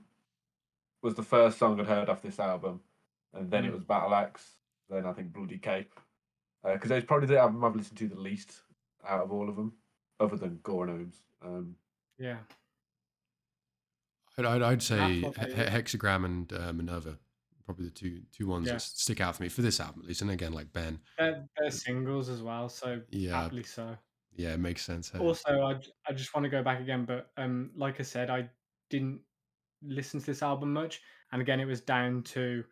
[1.05, 2.81] was the first song I'd heard off this album,
[3.33, 3.73] and then it Mm.
[3.75, 4.55] was Battle Axe.
[4.89, 5.93] Then I think Bloody Cape,
[6.63, 8.61] because it's probably the album I've listened to the least
[9.07, 9.73] out of all of them,
[10.19, 11.21] other than Gore Gnomes.
[11.41, 11.75] Um,
[12.17, 12.37] yeah
[14.37, 17.17] I'd, I'd, I'd say he- hexagram and uh, minerva
[17.65, 18.73] probably the two two ones Yeah.
[18.73, 21.47] that stick out for me for this album at least and again like ben they're,
[21.57, 23.97] they're singles as well so yeah happily so
[24.35, 25.19] yeah it makes sense hey?
[25.19, 28.47] also I just want to go back again but um like i said i
[28.89, 29.19] didn't
[29.83, 31.01] listen to this album much
[31.31, 32.63] and again it was down to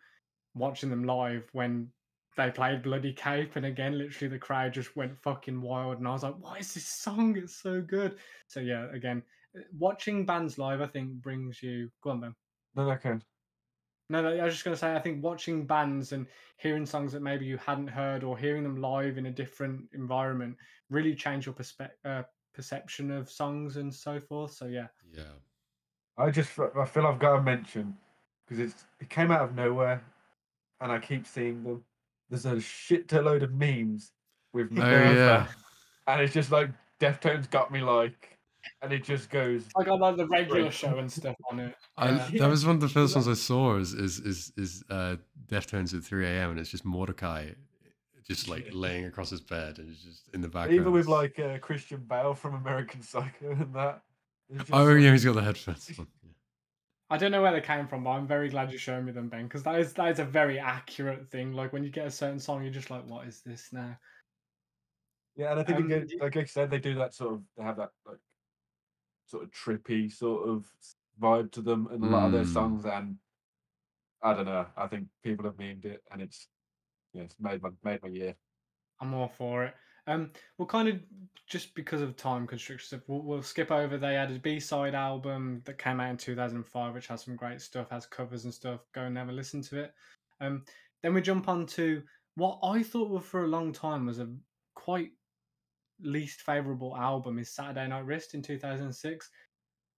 [0.56, 1.88] watching them live when
[2.36, 6.12] they played bloody cape and again literally the crowd just went fucking wild and i
[6.12, 9.22] was like "Why is this song it's so good so yeah again
[9.58, 12.36] uh, watching bands live i think brings you go on ben
[12.76, 13.24] no, no, can.
[14.10, 16.26] no, no, I was just going to say, I think watching bands and
[16.58, 20.58] hearing songs that maybe you hadn't heard or hearing them live in a different environment
[20.90, 22.24] really change your perspe- uh,
[22.54, 24.54] perception of songs and so forth.
[24.54, 24.88] So, yeah.
[25.12, 25.34] yeah
[26.18, 27.98] I just I feel I've got to mention
[28.46, 30.04] because it's it came out of nowhere,
[30.82, 31.84] and I keep seeing them.
[32.30, 34.12] There's a shit load of memes
[34.54, 35.48] with oh Minerva, yeah
[36.08, 38.38] and it's just like Deftones got me like,
[38.82, 39.66] and it just goes.
[39.78, 40.74] I got like the regular Right.
[40.74, 41.76] show and stuff on it.
[41.98, 42.30] I, Yeah.
[42.40, 45.94] that was one of the first ones I saw is is is, is uh, Deftones
[45.96, 46.52] at 3 a.m.
[46.52, 47.50] and it's just Mordecai
[48.26, 50.80] just like laying across his bed and just in the background.
[50.80, 54.02] Even with like uh, Christian Bale from American Psycho and that.
[54.56, 56.00] It's just oh yeah, he's got the headphones.
[56.00, 56.08] on.
[57.10, 59.30] I don't know where they came from, but I'm very glad you showed me them,
[59.30, 61.54] Ben, because that is that is a very accurate thing.
[61.54, 63.98] Like when you get a certain song, you're just like, "What is this now?"
[65.36, 67.44] Yeah, and I think Um, again, like I said, they do that sort of.
[67.58, 68.20] They have that like
[69.26, 70.66] sort of trippy sort of
[71.20, 72.54] vibe to them in a lot of their Mm.
[72.54, 73.20] songs, and
[74.22, 74.68] I don't know.
[74.76, 76.48] I think people have memed it, and it's
[77.14, 78.36] yeah, it's made my made my year.
[79.00, 79.76] I'm all for it.
[80.08, 81.00] Um, we'll kind of
[81.48, 83.98] just because of time constrictions, we'll, we'll skip over.
[83.98, 87.62] They had a B side album that came out in 2005, which has some great
[87.62, 88.82] stuff, has covers and stuff.
[88.94, 89.94] Go and have a listen to it.
[90.42, 90.64] Um,
[91.02, 92.02] then we jump on to
[92.36, 94.30] what I thought were for a long time was a
[94.76, 95.12] quite
[96.02, 99.30] least favorable album is Saturday Night Wrist in 2006.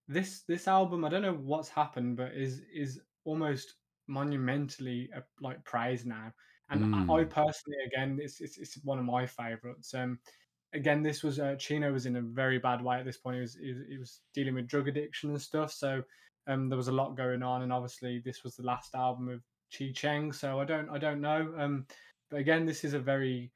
[0.08, 3.76] This this album, I don't know what's happened, but is is almost
[4.08, 6.32] monumentally uh, like praised now.
[6.70, 7.30] And I, I Mm.
[7.30, 9.94] personally, again, it's, it's it's one of my favorites.
[9.94, 10.20] Um,
[10.74, 13.36] again, this was uh, Chino was in a very bad way at this point.
[13.36, 15.72] He was he was, he was dealing with drug addiction and stuff.
[15.72, 16.04] So
[16.48, 19.44] um, there was a lot going on, and obviously this was the last album of
[19.76, 20.32] Chi Cheng.
[20.34, 21.54] So I don't I don't know.
[21.58, 21.88] Um,
[22.30, 23.54] but again, this is a very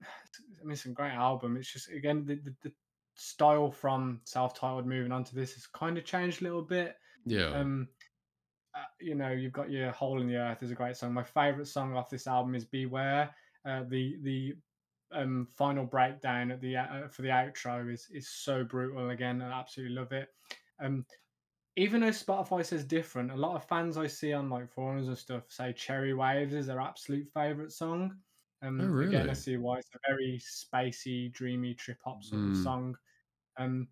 [0.02, 1.56] I mean, it's a great album.
[1.56, 2.72] It's just again the, the, the
[3.14, 6.96] style from self-titled moving on to this has kind of changed a little bit.
[7.24, 7.50] Yeah.
[7.50, 7.88] Um,
[8.76, 11.14] uh, you know, you've got your "Hole in the Earth" is a great song.
[11.14, 14.54] My favorite song off this album is "Beware." Uh, the the
[15.12, 19.10] um, final breakdown at the uh, for the outro is is so brutal.
[19.10, 20.30] Again, I absolutely love it.
[20.80, 21.06] Um,
[21.76, 25.18] even though Spotify says different, a lot of fans I see on like forums and
[25.18, 28.22] stuff say "Cherry Waves" is their absolute favorite song.
[28.62, 29.34] Um, Oh, Again, I really?
[29.34, 32.56] see why it's a very spacey, dreamy, trip hop sort of Mm.
[32.56, 32.96] song.
[33.58, 33.88] Um,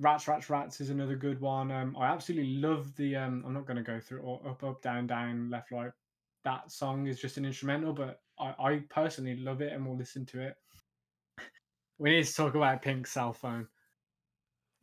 [0.00, 1.70] Rats, Rats, Rats is another good one.
[1.70, 3.16] Um, I absolutely love the.
[3.16, 5.92] Um, I'm not going to go through all up, up, down, down, left, right.
[6.44, 10.26] That song is just an instrumental, but I, I personally love it and will listen
[10.26, 10.54] to it.
[11.98, 13.66] we need to talk about Pink cell phone.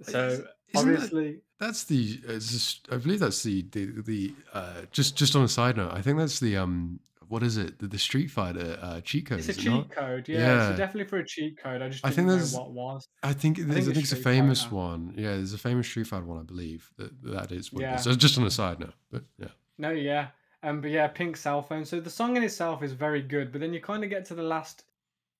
[0.03, 2.17] So Isn't that- obviously, That's the.
[2.27, 4.33] Just, I believe that's the the the.
[4.53, 6.99] Uh, just just on a side note, I think that's the um.
[7.31, 7.79] What is it?
[7.79, 9.39] The, the Street Fighter uh, cheat code.
[9.39, 9.89] it's a it cheat not?
[9.89, 10.27] code.
[10.27, 10.71] Yeah, Yeah.
[10.71, 11.81] so definitely for a cheat code.
[11.81, 13.07] I just I think know there's- what was.
[13.23, 14.75] I think there's, I think think, it's a famous Fighter.
[14.75, 15.13] one.
[15.17, 16.91] Yeah, there's a famous Street Fighter one, I believe.
[16.97, 17.95] That that is what Yeah.
[17.95, 18.03] is.
[18.03, 19.47] So just on a side note, but yeah.
[19.77, 20.27] No, yeah.
[20.63, 21.85] Um, but yeah, Pink Cell Phone.
[21.85, 24.35] So the song in itself is very good, but then you kind of get to
[24.35, 24.83] the last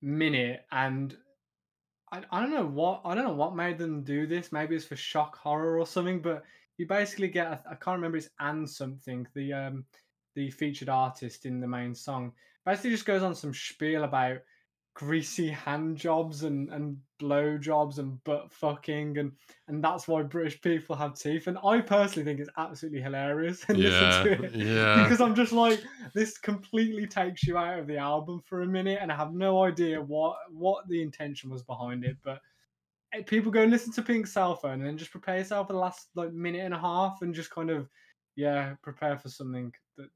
[0.00, 1.16] minute, and
[2.10, 4.50] I, I don't know what I don't know what made them do this.
[4.50, 6.20] Maybe it's for shock horror or something.
[6.22, 6.42] But
[6.78, 9.84] you basically get I, I can't remember it's and something the um
[10.34, 12.32] the featured artist in the main song
[12.64, 14.38] basically just goes on some spiel about
[14.94, 19.32] greasy hand jobs and and blow jobs and butt fucking and
[19.68, 21.46] and that's why British people have teeth.
[21.46, 24.94] And I personally think it's absolutely hilarious and Yeah, listen to it yeah.
[24.94, 25.82] because I'm just like
[26.14, 29.62] this completely takes you out of the album for a minute, and I have no
[29.64, 32.18] idea what what the intention was behind it.
[32.22, 32.40] But
[33.12, 35.72] eh, people go and listen to Pink Cell Phone and then just prepare yourself for
[35.74, 37.88] the last like minute and a half and just kind of
[38.36, 40.08] yeah prepare for something that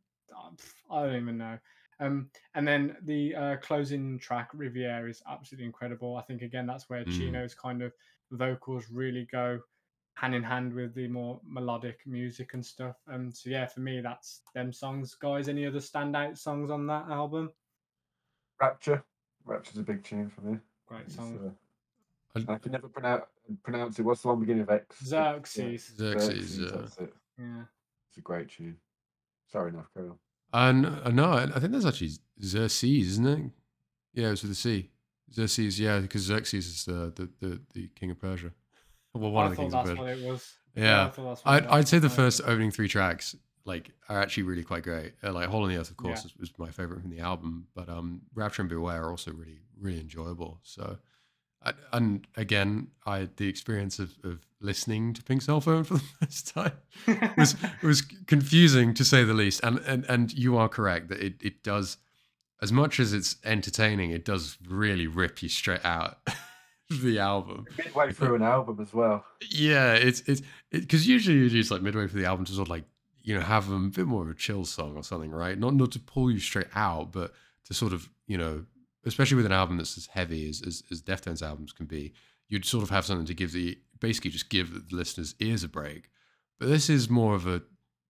[0.90, 1.58] I don't even know.
[1.98, 6.16] Um, and then the uh, closing track Riviera is absolutely incredible.
[6.16, 7.12] I think again that's where Mm.
[7.16, 7.92] Chino's kind of
[8.30, 9.60] vocals really go
[10.14, 12.96] hand in hand with the more melodic music and stuff.
[13.10, 15.48] Um, so yeah, for me that's them songs, guys.
[15.48, 17.50] Any other standout songs on that album?
[18.60, 19.02] Rapture.
[19.44, 20.58] Rapture's a big tune for me.
[20.86, 21.54] Great song.
[22.36, 23.24] uh, I can never pronounce
[23.62, 24.02] pronounce it.
[24.02, 25.02] What's the one beginning of X?
[25.04, 25.92] Xerxes.
[25.96, 26.70] Xerxes, yeah.
[26.74, 27.14] That's it.
[27.38, 27.62] Yeah.
[28.08, 28.76] It's a great tune.
[29.50, 29.86] Sorry, enough.
[29.94, 30.18] Carry on.
[30.52, 33.50] And uh, no, I think that's actually Xerxes, isn't it?
[34.14, 34.90] Yeah, it was with the C.
[35.32, 38.52] Xerxes, yeah, because Xerxes is the, the, the, the king of Persia.
[39.12, 40.00] Well, one I of the kings of Persia.
[40.00, 40.54] what it was.
[40.74, 41.10] Yeah.
[41.44, 41.88] I'd, I'd was.
[41.88, 43.34] Say the first opening three tracks
[43.64, 45.14] like are actually really quite great.
[45.24, 46.26] Uh, like Hole in the Earth, of course, Yeah.
[46.26, 49.60] is, was my favorite from the album, but um, Rapture and Beware are also really
[49.78, 50.60] really enjoyable.
[50.62, 50.98] So,
[51.92, 56.54] and again, I the experience of, of listening to Pink Cell Phone for the first
[56.54, 56.72] time
[57.36, 59.60] was was confusing to say the least.
[59.62, 61.98] And and and you are correct that it it does
[62.62, 66.18] as much as it's entertaining, it does really rip you straight out
[66.90, 67.66] of the album.
[67.76, 69.24] Midway through an album as well.
[69.50, 72.70] Yeah, it's it's because usually you just like midway through the album to sort of
[72.70, 72.84] like
[73.22, 75.58] you know have a bit more of a chill song or something, right?
[75.58, 77.32] Not not to pull you straight out, but
[77.66, 78.64] to sort of you know,
[79.06, 82.12] especially with an album that's as heavy as as, as Deftones albums can be,
[82.48, 85.68] you'd sort of have something to give the basically just give the listeners' ears a
[85.68, 86.10] break.
[86.58, 87.62] But this is more of a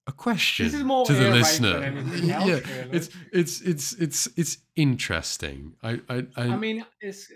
[0.09, 1.81] a question This is more to the listener.
[1.81, 2.91] than anything else, yeah, really.
[2.97, 5.75] it's it's it's it's it's interesting.
[5.83, 7.31] I I I, I mean, it's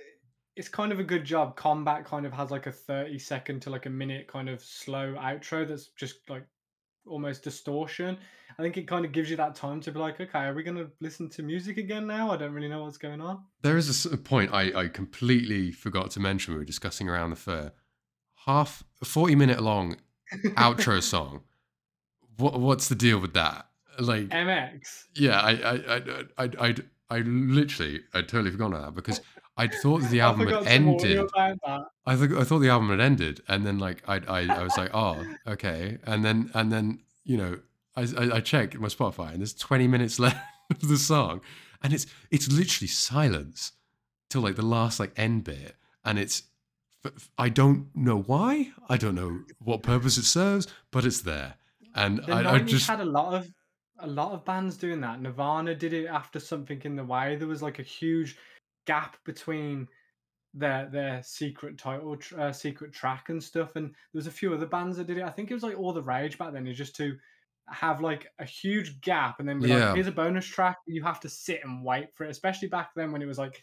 [0.57, 1.57] it's kind of a good job.
[1.57, 5.15] Combat kind of has like a thirty second to like a minute kind of slow
[5.15, 6.45] outro that's just like
[7.07, 8.19] almost distortion.
[8.61, 10.63] I think it kind of gives you that time to be like, okay, are we
[10.63, 12.31] going to listen to music again now?
[12.31, 13.43] I don't really know what's going on.
[13.63, 16.53] There is a point I, I completely forgot to mention.
[16.53, 17.73] We were discussing Around the Fur.
[18.45, 19.97] Half forty minute long
[20.57, 21.41] outro song.
[22.37, 23.67] What what's the deal with that?
[23.99, 25.05] Like, MX.
[25.15, 26.75] yeah, I I I I I,
[27.09, 29.23] I literally I totally forgot about that because
[29.57, 31.31] I thought the album had to warn you ended.
[32.05, 34.77] I think I thought the album had ended, and then like I I, I was
[34.77, 37.59] like, oh okay, and then and then you know
[38.01, 40.39] I I, I check my Spotify and there's 20 minutes left
[40.71, 41.41] of the song,
[41.83, 43.73] and it's it's literally silence
[44.29, 46.45] till like the last like end bit, and it's
[47.39, 51.55] I don't know why, I don't know what purpose it serves, but it's there,
[51.95, 53.51] and The I, I just had a lot of
[54.03, 55.21] a lot of bands doing that.
[55.21, 57.37] Nirvana did it after something in the way.
[57.37, 58.37] There was like a huge
[58.87, 59.89] gap between
[60.55, 63.77] their their secret title, uh, secret track and stuff.
[63.77, 65.25] And there was a few other bands that did it.
[65.25, 66.67] I think it was like All the Rage back then.
[66.67, 67.17] Is just to
[67.71, 69.87] have like a huge gap and then be Yeah.
[69.87, 70.79] like, here's a bonus track.
[70.87, 72.31] You have to sit and wait for it.
[72.31, 73.63] Especially back then when it was like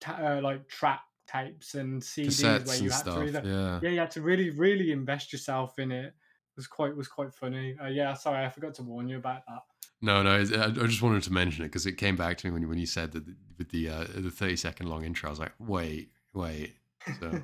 [0.00, 3.80] ta- uh, like track tapes and CDs where you had stuff, to either yeah.
[3.82, 6.06] yeah, you had to really, really invest yourself in it.
[6.06, 7.76] It was quite was quite funny.
[7.82, 9.60] Uh, yeah, sorry, I forgot to warn you about that.
[10.02, 12.52] No, no, I, I just wanted to mention it because it came back to me
[12.52, 15.28] when you, when you said that the- with the uh, the 30 second long intro.
[15.28, 16.74] I was like, wait, wait.
[17.20, 17.42] So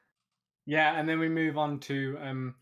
[0.66, 2.54] yeah, and then we move on to um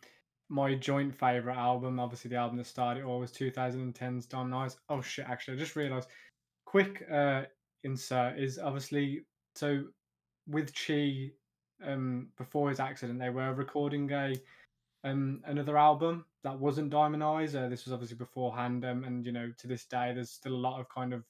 [0.49, 1.99] my joint favorite album.
[1.99, 4.77] Obviously, the album that started it all was 2010's Diamond Eyes.
[4.89, 5.27] Oh shit!
[5.29, 6.09] Actually, I just realized.
[6.67, 7.43] Quick uh
[7.85, 9.25] insert is obviously
[9.55, 9.85] so
[10.47, 11.31] with Chi.
[11.85, 14.35] Um, before his accident, they were recording a
[15.03, 17.55] um another album that wasn't Diamond Eyes.
[17.55, 20.57] Uh, this was obviously beforehand, um, and you know to this day, there's still a
[20.57, 21.25] lot of kind of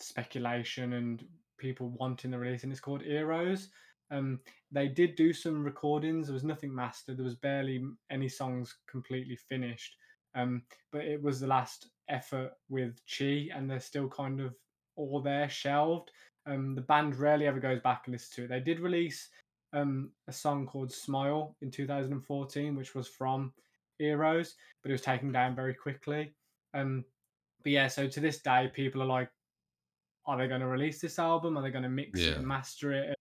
[0.00, 1.24] speculation and
[1.58, 3.68] people wanting the release, and it's called Eros.
[4.10, 4.40] Um,
[4.72, 6.26] they did do some recordings.
[6.26, 7.16] There was nothing mastered.
[7.16, 9.96] There was barely any songs completely finished.
[10.34, 14.54] Um, but it was the last effort with Chi, and they're still kind of
[14.96, 16.10] all there shelved.
[16.46, 18.48] Um, the band rarely ever goes back and listens to it.
[18.48, 19.28] They did release
[19.72, 23.52] um, a song called Smile in 2014, which was from
[23.98, 26.32] Eros, but it was taken down very quickly.
[26.74, 27.04] Um,
[27.62, 29.30] but yeah, so to this day, people are like,
[30.26, 31.56] are they going to release this album?
[31.56, 33.16] Are they going to mix it and master it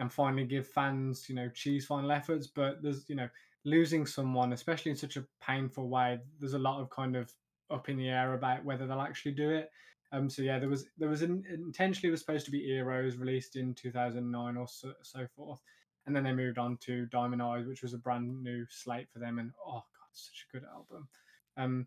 [0.00, 2.48] and finally give fans, you know, Chi's final efforts?
[2.48, 3.28] But there's, you know,
[3.64, 7.32] losing someone, especially in such a painful way, there's a lot of kind of
[7.70, 9.70] up in the air about whether they'll actually do it.
[10.12, 13.54] Um, so yeah, there was there was an, intentionally was supposed to be Eros released
[13.54, 15.60] in 2009 or so, so forth,
[16.06, 19.20] and then they moved on to Diamond Eyes, which was a brand new slate for
[19.20, 21.06] them, and oh god, such a good album.
[21.56, 21.86] Um,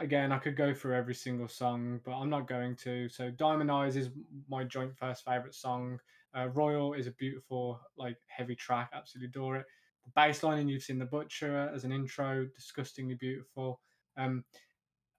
[0.00, 3.08] again, I could go through every single song, but I'm not going to.
[3.08, 4.10] So Diamond Eyes is
[4.48, 5.98] my joint first favorite song.
[6.36, 8.90] Uh, Royal is a beautiful, like heavy track.
[8.92, 9.66] Absolutely adore it.
[10.14, 13.80] The and you've seen the Butcher as an intro, disgustingly beautiful.
[14.16, 14.44] Um,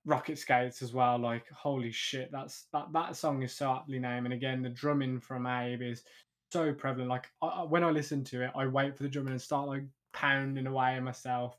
[0.05, 1.17] Rocket Skates as well.
[1.17, 4.25] Like holy shit, that's that that song is so aptly named.
[4.25, 6.03] And again, the drumming from Abe is
[6.51, 7.09] so prevalent.
[7.09, 9.83] Like I, when I listen to it, I wait for the drumming and start like
[10.11, 11.57] pounding away myself.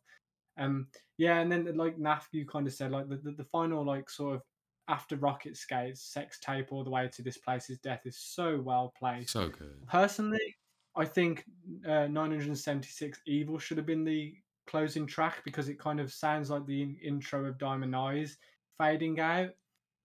[0.59, 3.84] Um, yeah, and then like Naf, you kind of said like the, the, the final
[3.84, 4.42] like sort of
[4.89, 8.93] after Rocket Skates, Sex Tape all the way to This Place's Death is so well
[8.99, 9.28] played.
[9.28, 9.87] So good.
[9.89, 10.55] Personally,
[10.97, 11.45] I think
[11.89, 14.35] uh, 976 Evil should have been the
[14.66, 18.37] closing track because it kind of sounds like the in- intro of Diamond Eyes
[18.78, 19.51] fading out.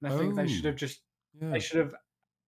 [0.01, 0.69] And I think they should Oh.
[0.69, 1.01] have just
[1.39, 1.49] Yeah.
[1.51, 1.95] they should have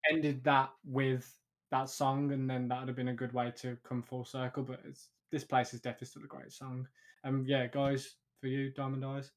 [0.10, 1.32] ended that with
[1.72, 4.64] that song, and then that would have been a good way to come full circle.
[4.64, 6.88] But it's, this place is definitely still a great song.
[7.24, 9.32] Um, yeah, guys, for you, Diamond Eyes.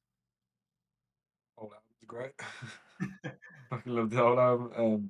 [2.05, 2.31] Old great.
[3.69, 4.71] Fucking love the old album.
[4.77, 5.09] Um,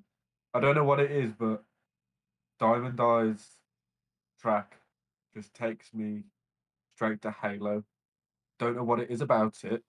[0.53, 1.63] I don't know what it is, but
[2.59, 3.45] Diamond Eyes
[4.41, 4.77] track
[5.33, 6.23] just takes me
[6.95, 7.83] straight to Halo.
[8.59, 9.83] Don't know what it is about it,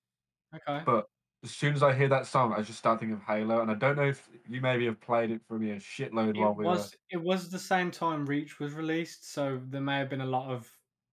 [0.55, 0.83] Okay.
[0.85, 1.07] but
[1.45, 3.61] as soon as I hear that song, I just start thinking of Halo.
[3.61, 6.41] And I don't know if you maybe have played it for me a shitload it
[6.41, 10.11] while we was it was the same time Reach was released, so there may have
[10.11, 10.69] been a lot of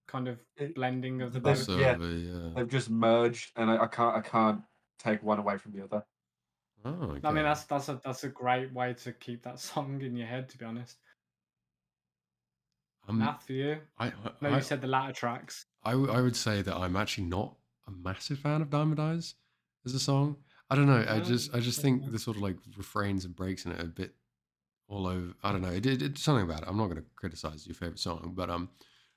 [0.08, 1.78] kind of It- blending of the there's- both.
[1.78, 1.96] Yeah.
[1.98, 2.50] yeah.
[2.56, 4.62] They've just merged, and I, I can't I can't
[4.98, 6.04] take one away from the other.
[6.84, 7.20] Oh, okay.
[7.24, 10.26] I mean, that's that's a that's a great way to keep that song in your
[10.26, 10.48] head.
[10.50, 10.96] To be honest,
[13.08, 13.78] Um, Nath for you.
[13.98, 15.66] I, I, No, I, said the latter tracks.
[15.82, 17.54] I, w- I would say that I'm actually not
[17.86, 19.34] a massive fan of Diamond Eyes
[19.84, 20.36] as a song.
[20.70, 21.04] I don't know.
[21.06, 23.84] I just I just think the sort of like refrains and breaks in it a
[23.84, 24.14] bit
[24.88, 25.34] all over.
[25.42, 25.70] I don't know.
[25.70, 26.68] It, it, it's something about it.
[26.68, 28.70] I'm not going to criticize your favorite song, but um,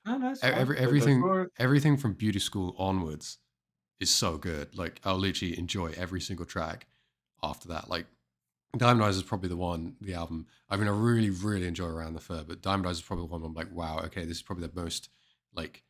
[0.04, 3.38] No, no, every, everything everything from Beauty School onwards
[4.00, 4.76] is so good.
[4.76, 6.86] Like I'll literally enjoy every single track
[7.42, 7.88] after that.
[7.88, 8.06] Like
[8.76, 10.46] Diamond Eyes is probably the one, the album.
[10.68, 13.32] I mean, I really, really enjoy Around the Fur, but Diamond Eyes is probably the
[13.32, 15.08] one I'm like, wow, okay, this is probably the most
[15.54, 15.82] like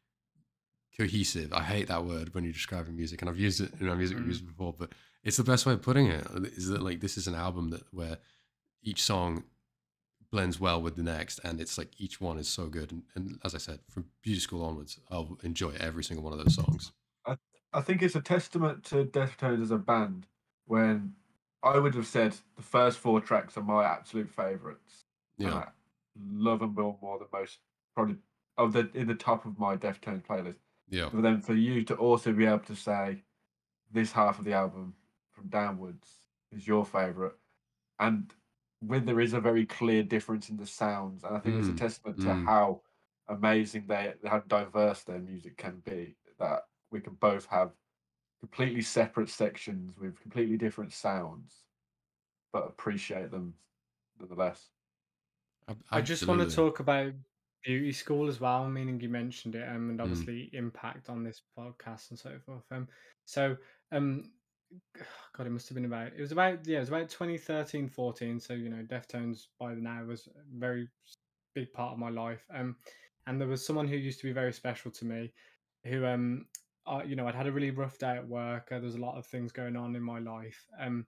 [0.97, 1.53] cohesive.
[1.53, 4.17] I hate that word when you're describing music, and I've used it in my music
[4.17, 4.21] Mm.
[4.21, 4.93] reviews before, but
[5.25, 6.27] it's the best way of putting it.
[6.57, 8.19] Is that like this is an album that where
[8.83, 9.45] each song
[10.31, 12.93] blends well with the next, and it's like each one is so good.
[12.93, 16.39] And, and as I said, from Beauty School onwards, I'll enjoy every single one of
[16.39, 16.93] those songs.
[17.73, 20.27] I think it's a testament to Deftones as a band
[20.67, 21.17] when
[21.63, 25.07] I would have said the first four tracks are my absolute favourites.
[25.39, 25.69] Yeah, I
[26.17, 27.61] love them more, more than most.
[27.95, 28.19] Probably
[28.57, 30.61] of the in the top of my Deftones playlist.
[30.89, 33.25] yeah, But then for you to also be able to say
[33.91, 34.97] this half of the album
[35.33, 37.35] from downwards is your favourite,
[37.99, 38.35] and
[38.81, 41.73] when there is a very clear difference in the sounds, and I think it's a
[41.73, 42.45] Mm, testament to mm.
[42.47, 42.83] how
[43.29, 46.17] amazing they, how diverse their music can be.
[46.39, 47.73] That we can both have
[48.41, 51.65] completely separate sections with completely different sounds,
[52.53, 53.55] but appreciate them
[54.19, 54.69] nonetheless.
[55.69, 57.13] Ab- I just want to talk about
[57.65, 59.91] beauty school as well, meaning you mentioned it, um, Mm.
[59.91, 62.65] and obviously impact on this podcast and so forth.
[62.71, 62.89] Um,
[63.25, 63.57] so,
[63.93, 64.33] um,
[65.37, 68.39] God, it must have been about it was about yeah, it was about 2013, 14.
[68.41, 70.89] So you know, Deftones by now was a very
[71.55, 72.45] big part of my life.
[72.55, 72.77] Um,
[73.27, 75.33] and there was someone who used to be very special to me,
[75.85, 76.47] who um,
[76.89, 78.69] uh, you know, I'd had a really rough day at work.
[78.71, 80.69] Uh, there was a lot of things going on in my life.
[80.79, 81.07] Um,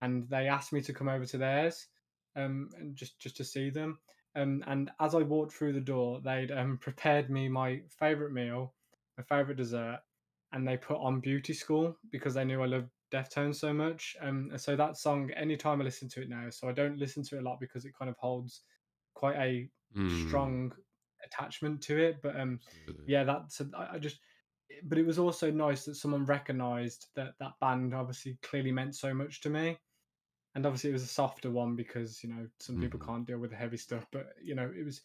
[0.00, 1.88] and they asked me to come over to theirs,
[2.36, 4.00] um, and just just to see them.
[4.34, 8.74] Um, and as I walked through the door, they'd um, prepared me my favorite meal,
[9.18, 10.00] my favorite dessert,
[10.52, 14.16] and they put on Beauty School because they knew I loved Deftones so much.
[14.20, 17.22] Um, and so that song, anytime I listen to it now, so I don't listen
[17.24, 18.62] to it a lot because it kind of holds
[19.14, 20.72] quite a Mm, strong
[21.24, 22.22] attachment to it.
[22.22, 23.06] But um, absolutely.
[23.06, 24.20] yeah, that's I I just.
[24.84, 29.12] But it was also nice that someone recognised that that band obviously clearly meant so
[29.12, 29.78] much to me
[30.54, 33.06] and obviously it was a softer one because you know some people Mhm.
[33.06, 35.02] can't deal with the heavy stuff but you know it was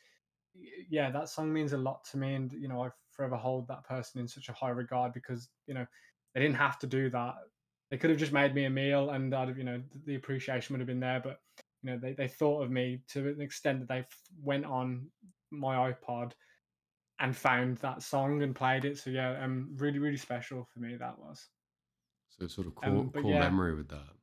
[0.89, 3.83] yeah that song means a lot to me and you know i forever hold that
[3.83, 5.85] person in such a high regard because you know
[6.33, 7.35] they didn't have to do that
[7.89, 10.73] they could have just made me a meal and i'd have you know the appreciation
[10.73, 11.41] would have been there but
[11.81, 14.03] you know they, they thought of me to an extent that they
[14.41, 15.11] went on
[15.51, 16.33] my iPod
[17.19, 18.97] and found that song and played it.
[18.97, 21.49] So yeah, um, really really special for me that was.
[22.29, 24.17] So sort of core Um, core yeah, memory with that.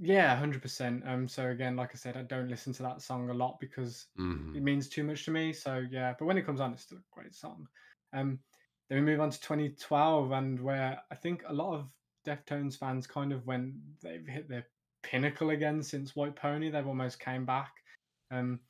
[0.00, 1.02] yeah, hundred percent.
[1.06, 4.06] Um, so again, like I said, I don't listen to that song a lot because
[4.16, 5.52] hmm it means too much to me.
[5.52, 7.66] So yeah, but when it comes on, it's still a great song.
[8.12, 8.40] Um,
[8.88, 11.90] then we move on to 2012, and where I think a lot of
[12.26, 14.66] Deftones fans kind of when they've hit their
[15.02, 17.72] pinnacle again since White Pony, they've almost came back.
[18.30, 18.60] Um,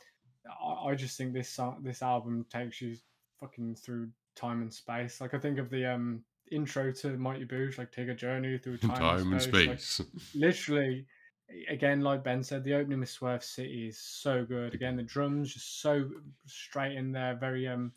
[0.49, 2.96] I, I just think this song, this album takes you
[3.41, 5.20] fucking through time and space.
[5.20, 8.78] Like I think of the um intro to Mighty Boosh, like take a journey through
[8.78, 10.01] time, Time and and space.
[10.01, 11.07] Like literally
[11.68, 15.53] again like ben said the opening with swerve city is so good again the drums
[15.55, 16.09] just so
[16.47, 17.91] straight in there very um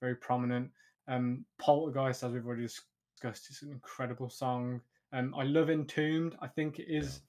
[0.00, 0.68] very prominent
[1.06, 4.80] um poltergeist as we've already discussed is an incredible song
[5.12, 7.20] um i love entombed i think it is.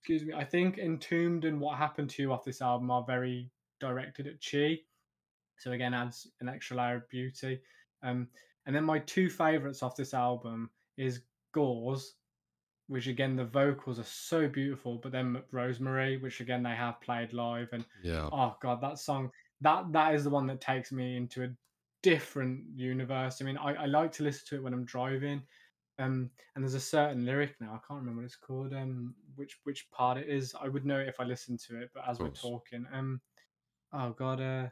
[0.00, 3.50] excuse me i think entombed and what happened to you off this album are very
[3.78, 4.78] directed at chi
[5.58, 7.60] so again adds an extra layer of beauty.
[8.02, 8.28] Um
[8.66, 11.22] and then my two favorites off this album is
[11.52, 12.14] gauze
[12.88, 17.32] which again the vocals are so beautiful but then rosemary which again they have played
[17.32, 18.28] live and Yeah.
[18.32, 19.30] oh god that song
[19.60, 21.48] that that is the one that takes me into a
[22.02, 23.40] different universe.
[23.40, 25.42] I mean i, I like to listen to it when i'm driving
[25.98, 29.58] um and there's a certain lyric now i can't remember what it's called um which
[29.64, 30.54] which part it is.
[30.60, 33.20] I would know it if i listened to it but as we're talking um
[33.92, 34.66] oh god uh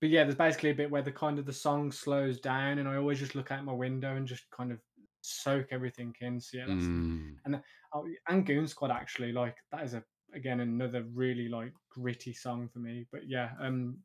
[0.00, 2.88] but yeah there's basically a bit where the kind of the song slows down and
[2.88, 4.78] i always just look out my window and just kind of
[5.22, 7.34] soak everything in so yeah that's Mm.
[7.44, 7.60] and
[7.94, 10.02] oh, and Goon Squad actually like that is a
[10.34, 13.06] again another really like gritty song for me.
[13.10, 13.96] But yeah, um,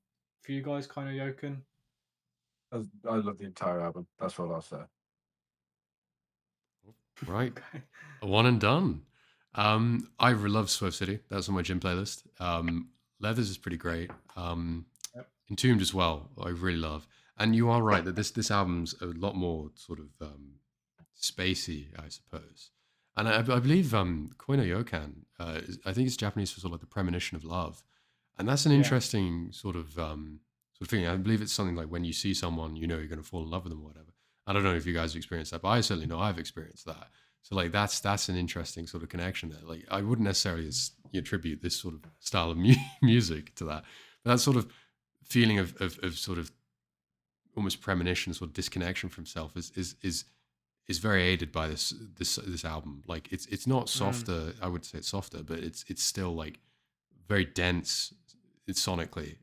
[0.43, 1.57] for you guys, Koi no Yokan.
[2.71, 2.77] I,
[3.09, 4.07] I love the entire album.
[4.19, 4.77] That's all I'll say.
[7.27, 7.53] Right.
[7.73, 7.83] Okay.
[8.23, 9.01] A one and done.
[9.55, 11.19] Um, I love Swerve City.
[11.29, 12.23] That's on my gym playlist.
[12.39, 12.89] Um,
[13.19, 14.09] Leathers is pretty great.
[14.35, 14.90] Um, Yep.
[15.51, 16.31] Entombed as well.
[16.43, 17.05] I really love.
[17.37, 20.53] And you are right that this this album's a lot more sort of um,
[21.19, 22.71] spacey, I suppose.
[23.17, 26.69] And I, I believe um, Koi no Yokan, uh, I think it's Japanese for sort
[26.69, 27.83] of like the premonition of love,
[28.37, 28.77] and that's an Yeah.
[28.79, 30.39] interesting sort of um,
[30.73, 31.07] sort of thing.
[31.07, 33.43] I believe it's something like when you see someone, you know you're going to fall
[33.43, 34.13] in love with them or whatever.
[34.47, 36.85] I don't know if you guys have experienced that, but I certainly know I've experienced
[36.85, 37.09] that.
[37.43, 39.61] So like that's that's an interesting sort of connection there.
[39.63, 40.69] Like I wouldn't necessarily
[41.13, 43.83] attribute this sort of style of mu- music to that,
[44.23, 44.71] but that sort of
[45.31, 46.51] feeling of, of of sort of
[47.55, 50.25] almost premonition, sort of disconnection from self is is is
[50.87, 53.03] is very aided by this this this album.
[53.07, 53.89] Like it's it's not mm.
[53.89, 54.53] softer.
[54.61, 56.59] I would say it's softer, but it's it's still like
[57.27, 58.13] very dense.
[58.69, 59.35] Sonically,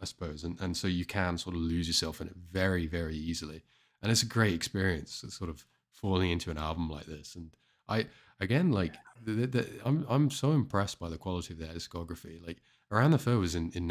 [0.00, 3.16] I suppose, and and so you can sort of lose yourself in it very very
[3.16, 3.62] easily.
[4.00, 7.34] And it's a great experience, sort of falling into an album like this.
[7.34, 7.50] And
[7.88, 8.06] I
[8.38, 8.94] again like
[9.24, 12.46] the, the, the, I'm I'm so impressed by the quality of their discography.
[12.46, 12.58] Like
[12.92, 13.88] Around the Fur was in in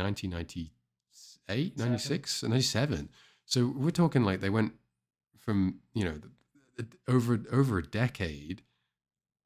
[1.48, 3.10] 1998, 96, and 97.
[3.46, 4.74] So we're talking like they went
[5.40, 6.20] from you know
[7.08, 8.64] over over a decade,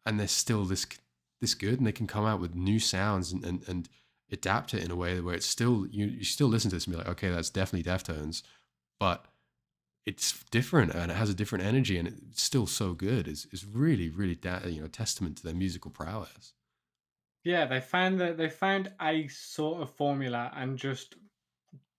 [0.06, 0.86] and they're still this
[1.42, 3.90] this good, and they can come out with new sounds and and, and
[4.32, 6.94] adapt it in a way where it's still you you still listen to this and
[6.94, 8.44] be like, okay, that's definitely Deftones,
[9.00, 9.26] but
[10.06, 13.28] it's different and it has a different energy and it's still so good.
[13.28, 16.54] is is really really da- you know a testament to their musical prowess.
[17.44, 21.16] Yeah, they found that they found a sort of formula and just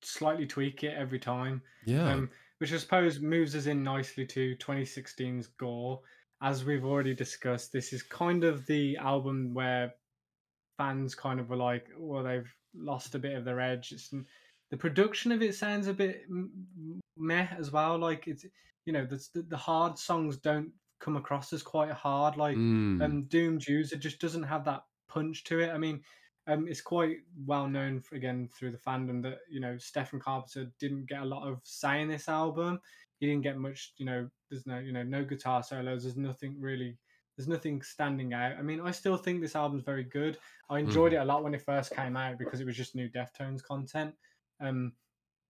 [0.02, 1.62] slightly tweak it every time.
[1.84, 6.00] Yeah, Um, which I suppose moves us in nicely to 2016's Gore.
[6.42, 9.92] As we've already discussed, this is kind of the album where
[10.78, 13.92] fans kind of were like, well, they've lost a bit of their edge.
[13.92, 14.12] It's,
[14.70, 16.22] the production of it sounds a bit
[17.16, 17.98] meh as well.
[17.98, 18.44] Like it's,
[18.86, 20.70] you know, the, the, the hard songs don't
[21.00, 22.36] come across as quite hard.
[22.36, 25.70] Like Mm, um, Doomed User just doesn't have that punch to it.
[25.70, 26.02] I mean,
[26.50, 30.70] um, it's quite well known for, again through the fandom that you know Stephen Carpenter
[30.78, 32.80] didn't get a lot of say in this album.
[33.18, 33.92] He didn't get much.
[33.98, 36.02] You know, there's no you know no guitar solos.
[36.02, 36.98] There's nothing really.
[37.36, 38.56] There's nothing standing out.
[38.58, 40.36] I mean, I still think this album's very good.
[40.68, 41.16] I enjoyed Mhm.
[41.16, 44.14] it a lot when it first came out because it was just new Deftones content.
[44.60, 44.92] Um,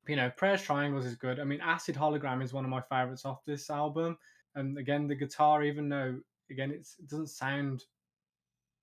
[0.07, 1.41] you know, Prayers Triangles is good.
[1.41, 4.19] I mean, Acid Hologram is one of my favorites off this album.
[4.55, 6.21] And again, the guitar, even though
[6.51, 7.85] again it's, it doesn't sound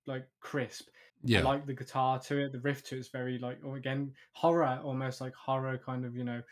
[0.06, 0.88] like crisp,
[1.34, 2.52] I yeah, like the guitar to it.
[2.52, 6.24] The riff to it's very like, or again, horror, almost like horror kind of, you
[6.24, 6.42] know,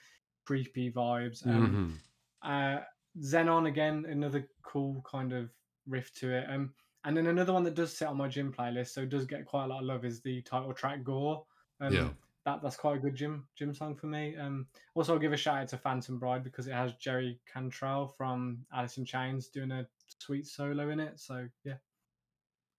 [0.46, 1.46] creepy vibes.
[1.48, 2.00] Um, mhm.
[2.42, 2.80] uh,
[3.18, 5.50] Xenon again, another cool kind of
[5.86, 6.48] riff to it.
[6.50, 9.26] Um, and then another one that does sit on my gym playlist, so it does
[9.26, 11.46] get quite a lot of love, is the title track "Gore."
[11.80, 12.10] Um, yeah.
[12.44, 14.36] that that's quite a good gym gym song for me.
[14.36, 18.08] Um, also I'll give a shout out to Phantom Bride because it has Jerry Cantrell
[18.08, 19.86] from Alice in Chains doing a
[20.20, 21.20] sweet solo in it.
[21.20, 21.76] So yeah,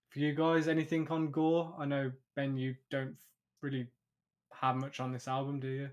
[0.09, 1.73] for you guys, anything on Gore?
[1.77, 3.17] I know Ben, you don't
[3.61, 3.87] really
[4.53, 5.89] have much on this album, do you?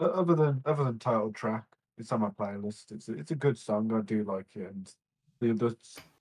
[0.00, 1.64] Other than other than title track,
[1.96, 2.92] it's on my playlist.
[2.92, 3.92] It's a, it's a good song.
[3.92, 4.92] I do like it, and
[5.40, 5.76] the, the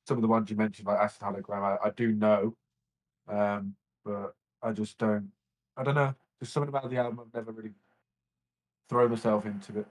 [0.05, 2.55] some of the ones you mentioned, like Acid Hologram, I, I do know,
[3.27, 4.33] um, but
[4.63, 5.29] I just don't.
[5.75, 6.15] I don't know.
[6.39, 7.73] There's something about the album I've never really
[8.89, 9.88] thrown myself into it.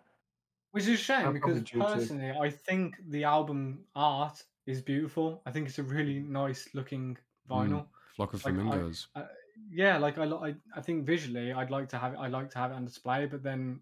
[0.72, 5.42] Which is a shame because personally, I think the album art is beautiful.
[5.46, 7.16] I think it's a really nice looking
[7.48, 7.82] vinyl.
[7.82, 9.08] Mm, flock of like, flamingos.
[9.14, 9.24] I, I,
[9.70, 12.18] yeah, like I, I, I think visually, I'd like to have it.
[12.18, 13.80] I'd like to have it on display, but then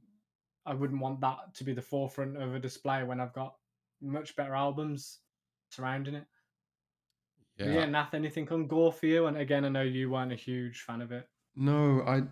[0.67, 3.55] I wouldn't want that to be the forefront of a display when I've got
[4.01, 5.19] much better albums
[5.71, 6.27] surrounding it.
[7.59, 9.27] Yeah, yeah Nath, anything on Gore for you?
[9.27, 11.29] And again, I know you weren't a huge fan of it.
[11.57, 12.23] No, I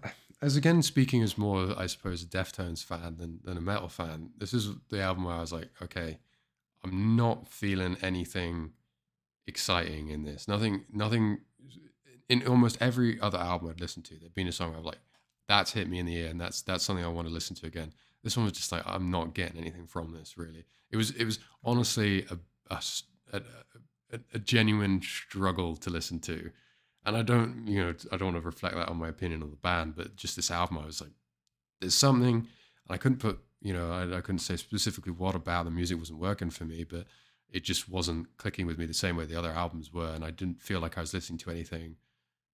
[0.41, 4.31] as again speaking as more, I suppose, a Deftones fan than, than a metal fan.
[4.37, 6.19] This is the album where I was like, okay,
[6.83, 8.73] I'm not feeling anything
[9.47, 10.49] exciting in this.
[10.49, 11.39] Nothing, nothing.
[12.29, 15.01] In almost every other album I'd listened to, there'd been a song I'm like,
[15.49, 17.67] that's hit me in the ear, and that's that's something I want to listen to
[17.67, 17.93] again.
[18.23, 20.39] This one was just like, I'm not getting anything from this.
[20.39, 22.39] Really, it was it was honestly a
[22.71, 23.43] a,
[24.13, 26.51] a, a, genuine struggle to listen to
[27.05, 29.51] and I don't, you know, I don't want to reflect that on my opinion of
[29.51, 31.11] the band, but just this album, I was like,
[31.81, 32.47] there's something, and
[32.89, 36.21] I couldn't put, you know, I, I couldn't say specifically what about the music wasn't
[36.21, 37.07] working for me, but
[37.53, 40.31] it just wasn't clicking with me the same way the other albums were, and I
[40.31, 41.97] didn't feel like I was listening to anything,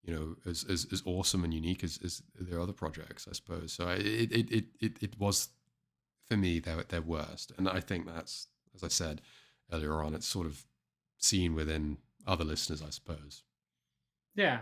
[0.02, 3.72] you know, as as, as awesome and unique as, as their other projects, I suppose.
[3.72, 5.48] So it it it it, it was
[6.26, 9.22] for me their their worst, and I think that's, as I said
[9.72, 10.64] earlier on, it's sort of
[11.18, 13.42] seen within other listeners, I suppose.
[14.34, 14.60] Yeah,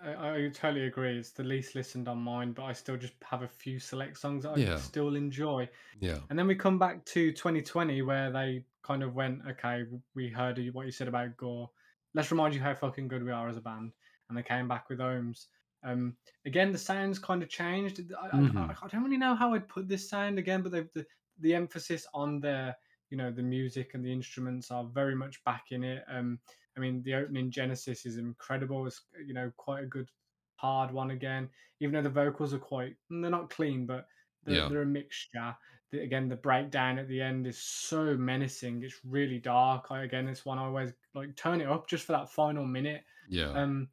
[0.00, 0.10] I,
[0.44, 1.18] I totally agree.
[1.18, 4.44] It's the least listened on mine, but I still just have a few select songs
[4.44, 4.76] that I Yeah.
[4.76, 5.68] still enjoy.
[6.00, 6.18] Yeah.
[6.30, 10.58] And then we come back to 2020 where they kind of went, okay, we heard
[10.72, 11.70] what you said about Gore.
[12.14, 13.92] Let's remind you how fucking good we are as a band.
[14.28, 15.46] And they came back with Ohms.
[15.84, 16.16] Um,
[16.46, 18.00] again, the sounds kind of changed.
[18.20, 18.56] I, Mhm.
[18.56, 21.06] I, I don't really know how I'd put this sound again, but the, the,
[21.40, 22.74] the emphasis on the,
[23.10, 26.04] you know, the music and the instruments are very much back in it.
[26.08, 26.40] Um,
[26.76, 28.86] I mean, the opening Genesis is incredible.
[28.86, 30.08] It's you know quite a good
[30.56, 31.48] hard one again.
[31.80, 34.06] Even though the vocals are quite, they're not clean, but
[34.44, 34.68] they're, yeah.
[34.68, 35.56] they're a mixture.
[35.90, 38.82] The, again, the breakdown at the end is so menacing.
[38.82, 39.86] It's really dark.
[39.90, 43.02] I, again, it's one I always like turn it up just for that final minute.
[43.28, 43.50] Yeah.
[43.52, 43.88] Um.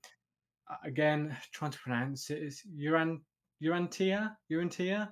[0.84, 3.20] Again, trying to pronounce it is Uran
[3.64, 5.10] Urantia Urantia.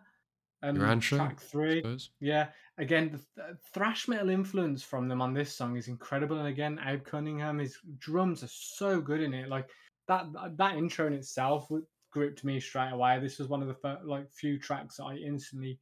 [0.64, 1.84] Um, Urantia, track three.
[2.20, 6.40] Yeah, again, the th- thrash metal influence from them on this song is incredible.
[6.40, 9.50] And again, Abe Cunningham, his drums are so good in it.
[9.50, 9.70] Like
[10.08, 10.26] that
[10.58, 11.70] that intro in itself
[12.12, 13.20] gripped me straight away.
[13.20, 15.80] This was one of the like few tracks that I instantly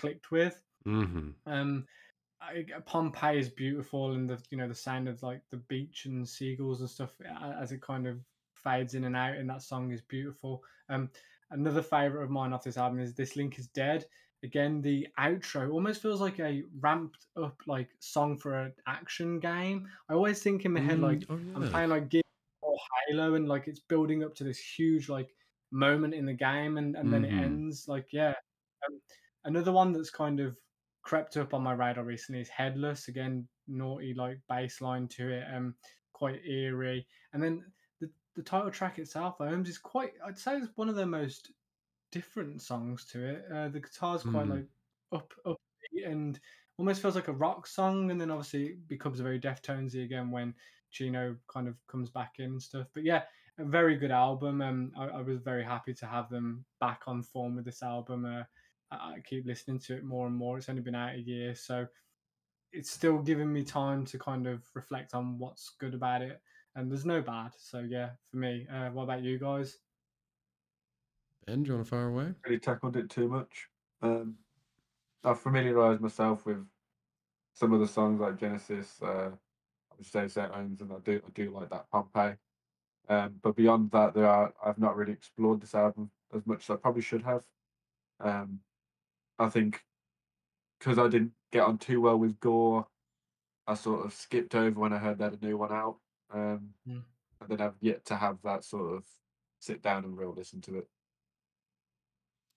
[0.00, 0.60] clicked with.
[0.86, 1.30] Mm-hmm.
[1.46, 1.86] Um,
[2.40, 6.26] I, Pompeii is beautiful, and the you know the sound of like the beach and
[6.26, 7.10] seagulls and stuff
[7.60, 8.18] as it kind of
[8.54, 10.62] fades in and out in that song is beautiful.
[10.88, 11.10] Um,
[11.50, 14.06] another favorite of mine off this album is "This Link Is Dead."
[14.42, 19.86] again the outro almost feels like a ramped up like song for an action game
[20.08, 21.56] i always think in my head like mm, oh, yeah.
[21.56, 22.22] i'm playing like Gears
[22.62, 22.76] or
[23.08, 25.34] halo and like it's building up to this huge like
[25.72, 27.38] moment in the game and, and then mm-hmm.
[27.38, 28.34] it ends like yeah
[28.88, 28.98] um,
[29.44, 30.56] another one that's kind of
[31.02, 35.74] crept up on my radar recently is headless again naughty like baseline to it um
[36.12, 37.64] quite eerie and then
[38.00, 41.52] the, the title track itself ohms is quite i'd say it's one of the most
[42.10, 43.44] different songs to it.
[43.52, 44.50] Uh, the guitar's quite mm.
[44.50, 44.66] like
[45.12, 45.60] up up
[46.04, 46.38] and
[46.78, 50.30] almost feels like a rock song, and then obviously it becomes a very Deftonesy again
[50.30, 50.54] when
[50.90, 52.86] Chino kind of comes back in and stuff.
[52.94, 53.22] But yeah,
[53.58, 54.62] a very good album.
[54.62, 58.24] Um, I, I was very happy to have them back on form with this album.
[58.24, 58.44] Uh,
[58.90, 60.58] I, I keep listening to it more and more.
[60.58, 61.86] It's only been out a year, so
[62.72, 66.40] it's still giving me time to kind of reflect on what's good about it.
[66.76, 67.52] And there's no bad.
[67.58, 68.66] So yeah, for me.
[68.72, 69.78] Uh, what about you guys?
[71.46, 72.32] Ben, do you want to fire away?
[72.44, 73.68] Really tackled it too much.
[74.02, 74.36] Um,
[75.24, 76.64] I've familiarised myself with
[77.52, 80.52] some of the songs like Genesis, uh, I would say St.
[80.52, 82.36] Ohms, and I do I do like that Pompeii.
[83.08, 86.70] Um, but beyond that, there are I've not really explored this album as much as
[86.70, 87.44] I probably should have.
[88.20, 88.60] Um,
[89.40, 89.82] I think
[90.78, 92.86] because I didn't get on too well with Gore,
[93.66, 95.96] I sort of skipped over when I heard that a new one out.
[96.32, 97.02] Um, mm.
[97.40, 99.04] And then I've yet to have that sort of
[99.58, 100.88] sit down and real listen to it.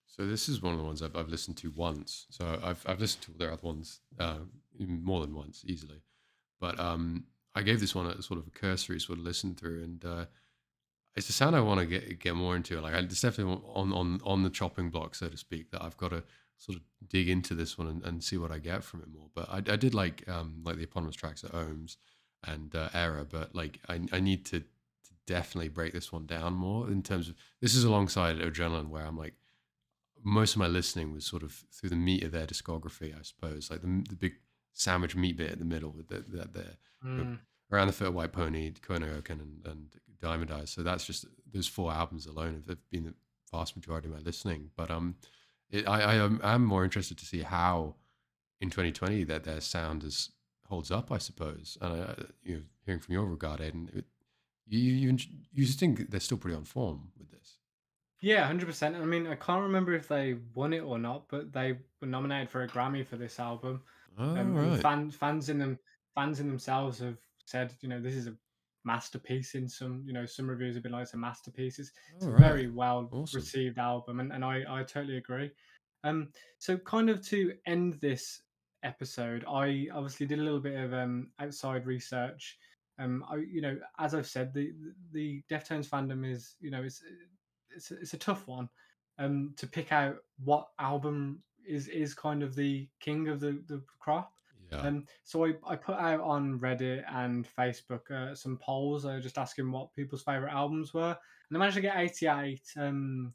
[0.08, 2.28] So this is one of the ones I've, I've listened to once.
[2.30, 4.40] So I've I've listened to their other ones uh,
[4.78, 6.02] more than once easily,
[6.60, 7.26] but um,
[7.56, 10.26] I gave this one a sort of a cursory sort of listen through, and uh,
[11.16, 12.80] it's a sound I want to get get more into.
[12.80, 15.72] Like it's definitely on on on the chopping block, so to speak.
[15.72, 16.24] That I've got to
[16.66, 19.28] sort of dig into this one and, and see what I get from it more.
[19.36, 21.98] But I, I did like um, like the eponymous tracks at Ohms
[22.46, 24.66] and uh, Error, but like I I need to, to
[25.28, 29.18] definitely break this one down more in terms of this is alongside Adrenaline, where I'm
[29.18, 29.34] like,
[30.24, 33.70] most of my listening was sort of through the meat of their discography, I suppose,
[33.70, 34.34] like the, the big
[34.74, 36.66] sandwich meat bit in the middle with that the, the,
[37.06, 37.40] Mm.
[37.70, 39.88] around the foot of White Pony, Koi no Yokan, and, and
[40.22, 40.70] Diamond Eyes.
[40.70, 43.14] So that's just those four albums alone have been the
[43.52, 44.70] vast majority of my listening.
[44.78, 45.16] But um,
[45.74, 47.96] it, I I am I'm more interested to see how
[48.62, 50.32] in 2020 that their sound is
[50.68, 51.12] holds up.
[51.12, 52.14] I suppose, and uh,
[52.44, 54.06] you know, hearing from your regard, Aidan, it,
[54.68, 55.18] you you
[55.52, 57.58] you just think they're still pretty on form with this.
[58.22, 58.96] Yeah, hundred percent.
[58.96, 62.50] I mean, I can't remember if they won it or not, but they were nominated
[62.50, 63.82] for a Grammy for this album.
[64.18, 64.82] Oh, Um, and right.
[64.82, 65.78] fan, fans in them,
[66.16, 68.36] fans in themselves have said, you know, this is a
[68.84, 69.56] masterpiece.
[69.56, 71.80] In some, you know, some reviews have been like it's a masterpiece.
[71.80, 73.32] It's, it's All a very well Awesome.
[73.32, 75.52] received album, and, and I I totally agree.
[76.04, 78.42] Um, so kind of to end this
[78.84, 82.58] episode, I obviously did a little bit of um outside research.
[83.00, 84.74] Um, I you know, as I've said, the
[85.12, 87.02] the Deftones fandom is you know it's
[87.70, 88.70] it's a, it's a tough one
[89.18, 93.84] um to pick out what album is is kind of the king of the the
[94.00, 94.34] crop
[94.74, 94.88] Yeah.
[94.88, 99.38] um so i i put out on reddit and facebook uh, some polls uh, just
[99.38, 101.16] asking what people's favorite albums were
[101.50, 103.34] and i managed to get 88 um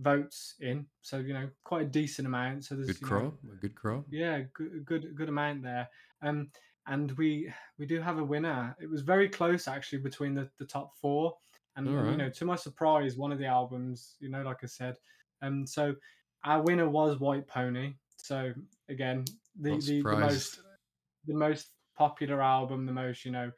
[0.00, 3.52] votes in so you know quite a decent amount so there's good you know.
[3.52, 4.04] A good crop.
[4.10, 5.88] yeah good good good amount there
[6.22, 6.50] um
[6.86, 10.64] and we we do have a winner it was very close actually between the, the
[10.64, 11.36] top four
[11.76, 14.66] and, and, you know to my surprise one of the albums you know like i
[14.66, 14.96] said
[15.42, 15.94] um so
[16.44, 18.52] our winner was white pony so
[18.88, 19.24] again
[19.58, 20.60] the the, the most
[21.26, 23.50] the most popular album the most you know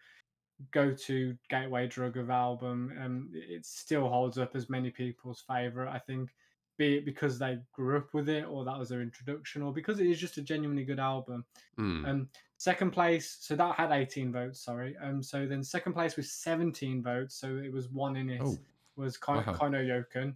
[0.73, 5.91] go to gateway drug of album and it still holds up as many people's favorite
[5.91, 6.31] i think
[6.79, 10.01] be it because they grew up with it or that was their introduction or because
[10.01, 11.45] it is just a genuinely good album.
[11.77, 12.05] Hmm.
[12.07, 14.97] um second place so that had 18 votes sorry.
[15.03, 18.59] Um so then second place was 17 votes so it was one in it Oh,
[18.97, 19.53] was Kai- wow.
[19.53, 20.35] Koi no Yokan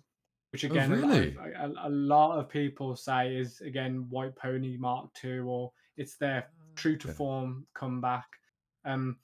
[0.55, 1.37] which Oh, again a- really?
[1.57, 6.17] a, a, a lot of people say is again white pony mark II or it's
[6.17, 6.47] their
[6.77, 8.27] true to form comeback
[8.85, 9.17] um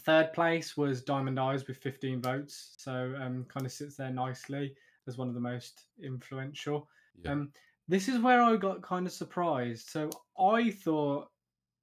[0.00, 4.74] third place was diamond eyes with 15 votes so um kind of sits there nicely
[5.06, 6.88] as one of the most influential
[7.22, 7.32] Yeah.
[7.32, 7.52] um
[7.86, 11.28] this is where i got kind of surprised so i thought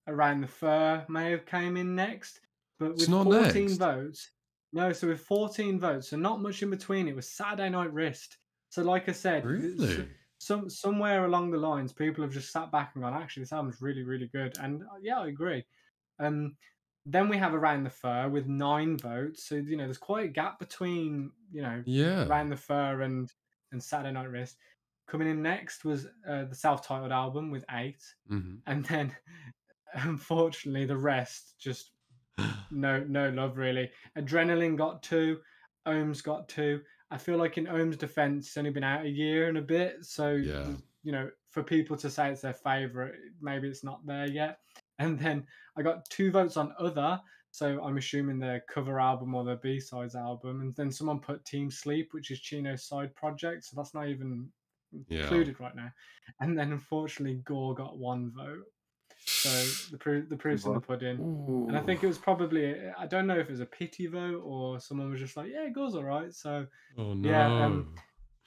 [0.08, 2.42] around the fur may have came in next
[2.80, 3.78] but with not 14 next.
[3.78, 4.32] votes
[4.74, 8.38] no so with 14 votes so not much in between it was saturday night wrist
[8.74, 10.10] so like i said Really?
[10.40, 13.82] some somewhere along the lines people have just sat back and gone actually this album's
[13.82, 14.52] really really good.
[14.60, 15.64] And uh, yeah i agree.
[16.20, 16.58] Um
[17.06, 19.40] then we have around the fur with nine votes.
[19.48, 22.26] So you know there's quite a gap between you know Yeah.
[22.28, 23.32] around the fur and
[23.72, 24.58] and saturday night wrist.
[25.08, 28.04] Coming in next was uh, the self-titled album with eight.
[28.28, 29.16] Hmm and then
[29.94, 31.92] unfortunately the rest just
[32.72, 33.92] no no love really.
[34.18, 35.40] Adrenaline got two.
[35.88, 36.82] Ohms got two
[37.14, 40.04] i feel like in ohms defense it's only been out a year and a bit
[40.04, 40.72] so Yeah.
[41.04, 44.58] you know for people to say it's their favorite maybe it's not there yet
[45.00, 45.46] and then
[45.78, 47.20] i got two votes on other
[47.52, 51.70] so i'm assuming their cover album or their b-sides album and then someone put team
[51.70, 54.50] sleep which is chino's side project so that's not even
[55.08, 55.22] Yeah.
[55.24, 55.92] included right now
[56.42, 58.66] and then unfortunately gore got one vote
[59.44, 61.22] so the proof the proof's in the pudding
[61.68, 64.42] and I think it was probably I don't know if it was a pity vote
[64.44, 66.34] or someone was just like, yeah, it goes all right.
[66.34, 66.68] So
[66.98, 67.30] Oh no.
[67.30, 67.90] yeah, um,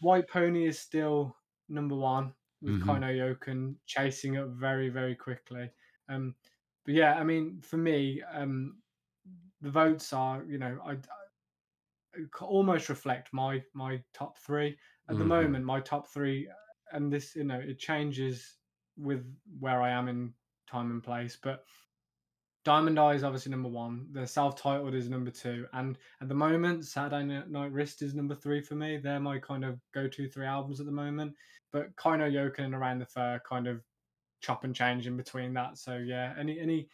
[0.00, 1.36] White Pony is still
[1.68, 2.80] number one with Mhm.
[2.80, 5.70] Koi no Yokan chasing up very very quickly.
[6.08, 6.36] Um,
[6.84, 8.82] but yeah, I mean for me, um,
[9.60, 10.98] the votes are you know—I
[12.40, 14.78] almost reflect my my top three
[15.08, 15.24] at the Mhm.
[15.24, 15.64] moment.
[15.64, 16.50] My top three,
[16.92, 18.58] and this you know it changes
[18.96, 19.26] with
[19.58, 20.34] where I am in
[20.66, 21.64] time and place, but
[22.64, 24.08] Diamond Eye is obviously number one.
[24.10, 28.60] The self-titled is number two, and at the moment, Saturday Night Wrist is number three
[28.60, 28.96] for me.
[28.96, 31.34] They're my kind of go-to three albums at the moment.
[31.72, 33.82] But Koi no Yokan and Around the Fur kind of
[34.40, 35.78] chop and change in between that.
[35.78, 36.88] So yeah, any any,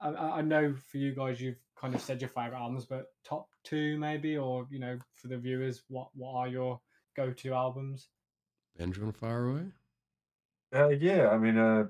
[0.00, 3.06] I, I I know for you guys, you've kind of said your favorite albums, but
[3.24, 6.80] top two maybe, or you know, for the viewers, what what are your
[7.16, 8.08] go-to albums?
[8.76, 9.64] Benjamin Faraway.
[10.74, 11.88] Uh, yeah, I mean, uh, in,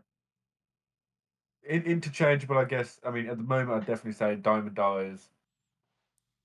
[1.68, 2.98] interchangeable, I guess.
[3.04, 5.28] I mean, at the moment, I'd definitely say Diamond Eyes,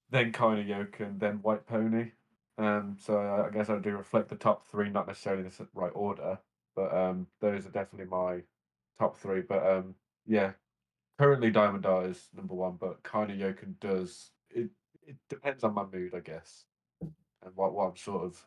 [0.09, 2.11] then of Yokan, then White Pony.
[2.57, 5.67] Um, so I, I guess I do reflect the top three, not necessarily in the
[5.73, 6.37] right order,
[6.75, 8.41] but um, those are definitely my
[8.99, 9.41] top three.
[9.41, 9.95] But um,
[10.27, 10.51] yeah,
[11.17, 14.69] currently Diamond Eyes number one, but of Yokan does it.
[15.05, 16.63] It depends on my mood, I guess,
[17.01, 18.45] and what what I'm sort of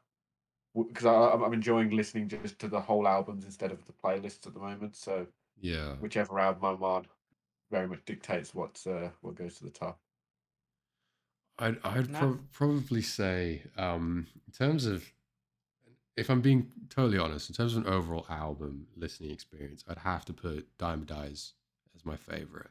[0.88, 4.60] because I'm enjoying listening just to the whole albums instead of the playlists at the
[4.60, 4.94] moment.
[4.94, 5.26] So
[5.61, 5.94] Yeah.
[6.00, 7.07] whichever album I'm on
[7.70, 9.98] very much dictates what's uh, what goes to the top.
[11.59, 12.18] I'd I'd No.
[12.18, 15.12] prob probably say, um, in terms of
[16.16, 20.24] if I'm being totally honest, in terms of an overall album listening experience, I'd have
[20.26, 21.52] to put Diamond Eyes
[21.94, 22.70] as my favorite.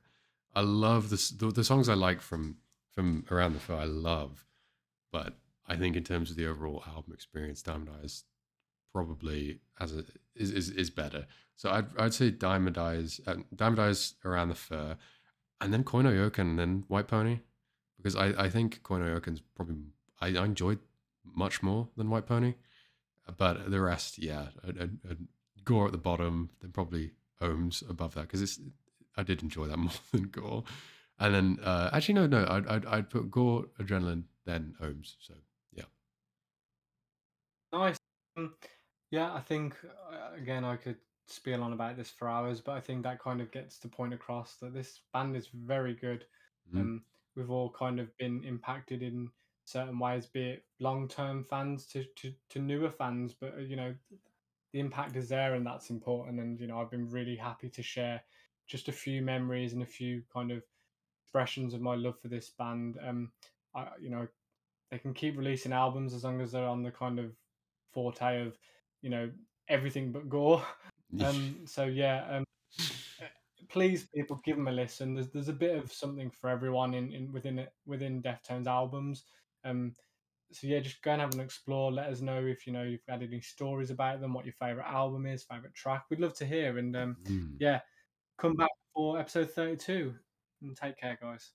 [0.55, 2.57] I love this, the the songs I like from
[2.91, 3.75] from Around the Fur.
[3.75, 4.45] I love,
[5.11, 5.35] but
[5.67, 8.23] I think in terms of the overall album experience, Diamond Eyes
[8.95, 11.27] probably as a is is, is better.
[11.57, 14.95] So I'd I'd say Diamond Eyes, uh, Diamond Eyes Around the Fur,
[15.59, 17.39] and then Koi no Yokan, and then White Pony,
[17.97, 19.75] because I I think Koi no Yokan's probably
[20.21, 20.79] I, I enjoyed
[21.25, 22.53] much more than White Pony,
[23.37, 24.47] but the rest, yeah,
[25.65, 28.61] Gore at the bottom, then probably Ohms above that because it's
[29.17, 30.63] I did enjoy that more than Gore,
[31.19, 35.15] and then uh, actually no no I'd, I'd I'd put Gore Adrenaline then Ohms.
[35.19, 35.33] So
[35.73, 35.89] yeah,
[37.73, 37.97] Nice.
[38.37, 38.53] Um,
[39.15, 39.75] yeah, I think
[40.11, 43.39] uh, again I could spiel on about this for hours, but I think that kind
[43.39, 46.25] of gets the point across that this band is very good.
[46.73, 46.81] Mm.
[46.81, 47.03] Um,
[47.35, 49.29] we've all kind of been impacted in
[49.63, 53.95] certain ways, be it long-term fans to, to, to newer fans, but uh, you know
[54.73, 56.41] the impact is there and that's important.
[56.41, 58.21] And you know I've been really happy to share
[58.67, 60.61] just a few memories and a few kind of
[61.23, 62.99] expressions of my love for this band.
[63.01, 63.31] Um,
[63.73, 64.27] I you know
[64.91, 67.31] they can keep releasing albums as long as they're on the kind of
[67.93, 68.57] forte of
[69.05, 69.29] you know
[69.69, 70.65] everything but gore.
[71.23, 72.43] Um, so yeah, um,
[73.69, 75.13] please people give them a listen.
[75.13, 79.23] There's there's a bit of something for everyone in, in within it within Deftones albums.
[79.63, 79.95] Um,
[80.51, 81.91] so yeah, just go and have an explore.
[81.91, 84.87] Let us know if you know you've had any stories about them, what your favorite
[84.87, 86.05] album is, favorite track.
[86.09, 86.77] We'd love to hear.
[86.79, 87.55] And um, Mm.
[87.59, 87.79] yeah,
[88.37, 90.15] come back for episode thirty two.
[90.61, 91.51] And take care, guys.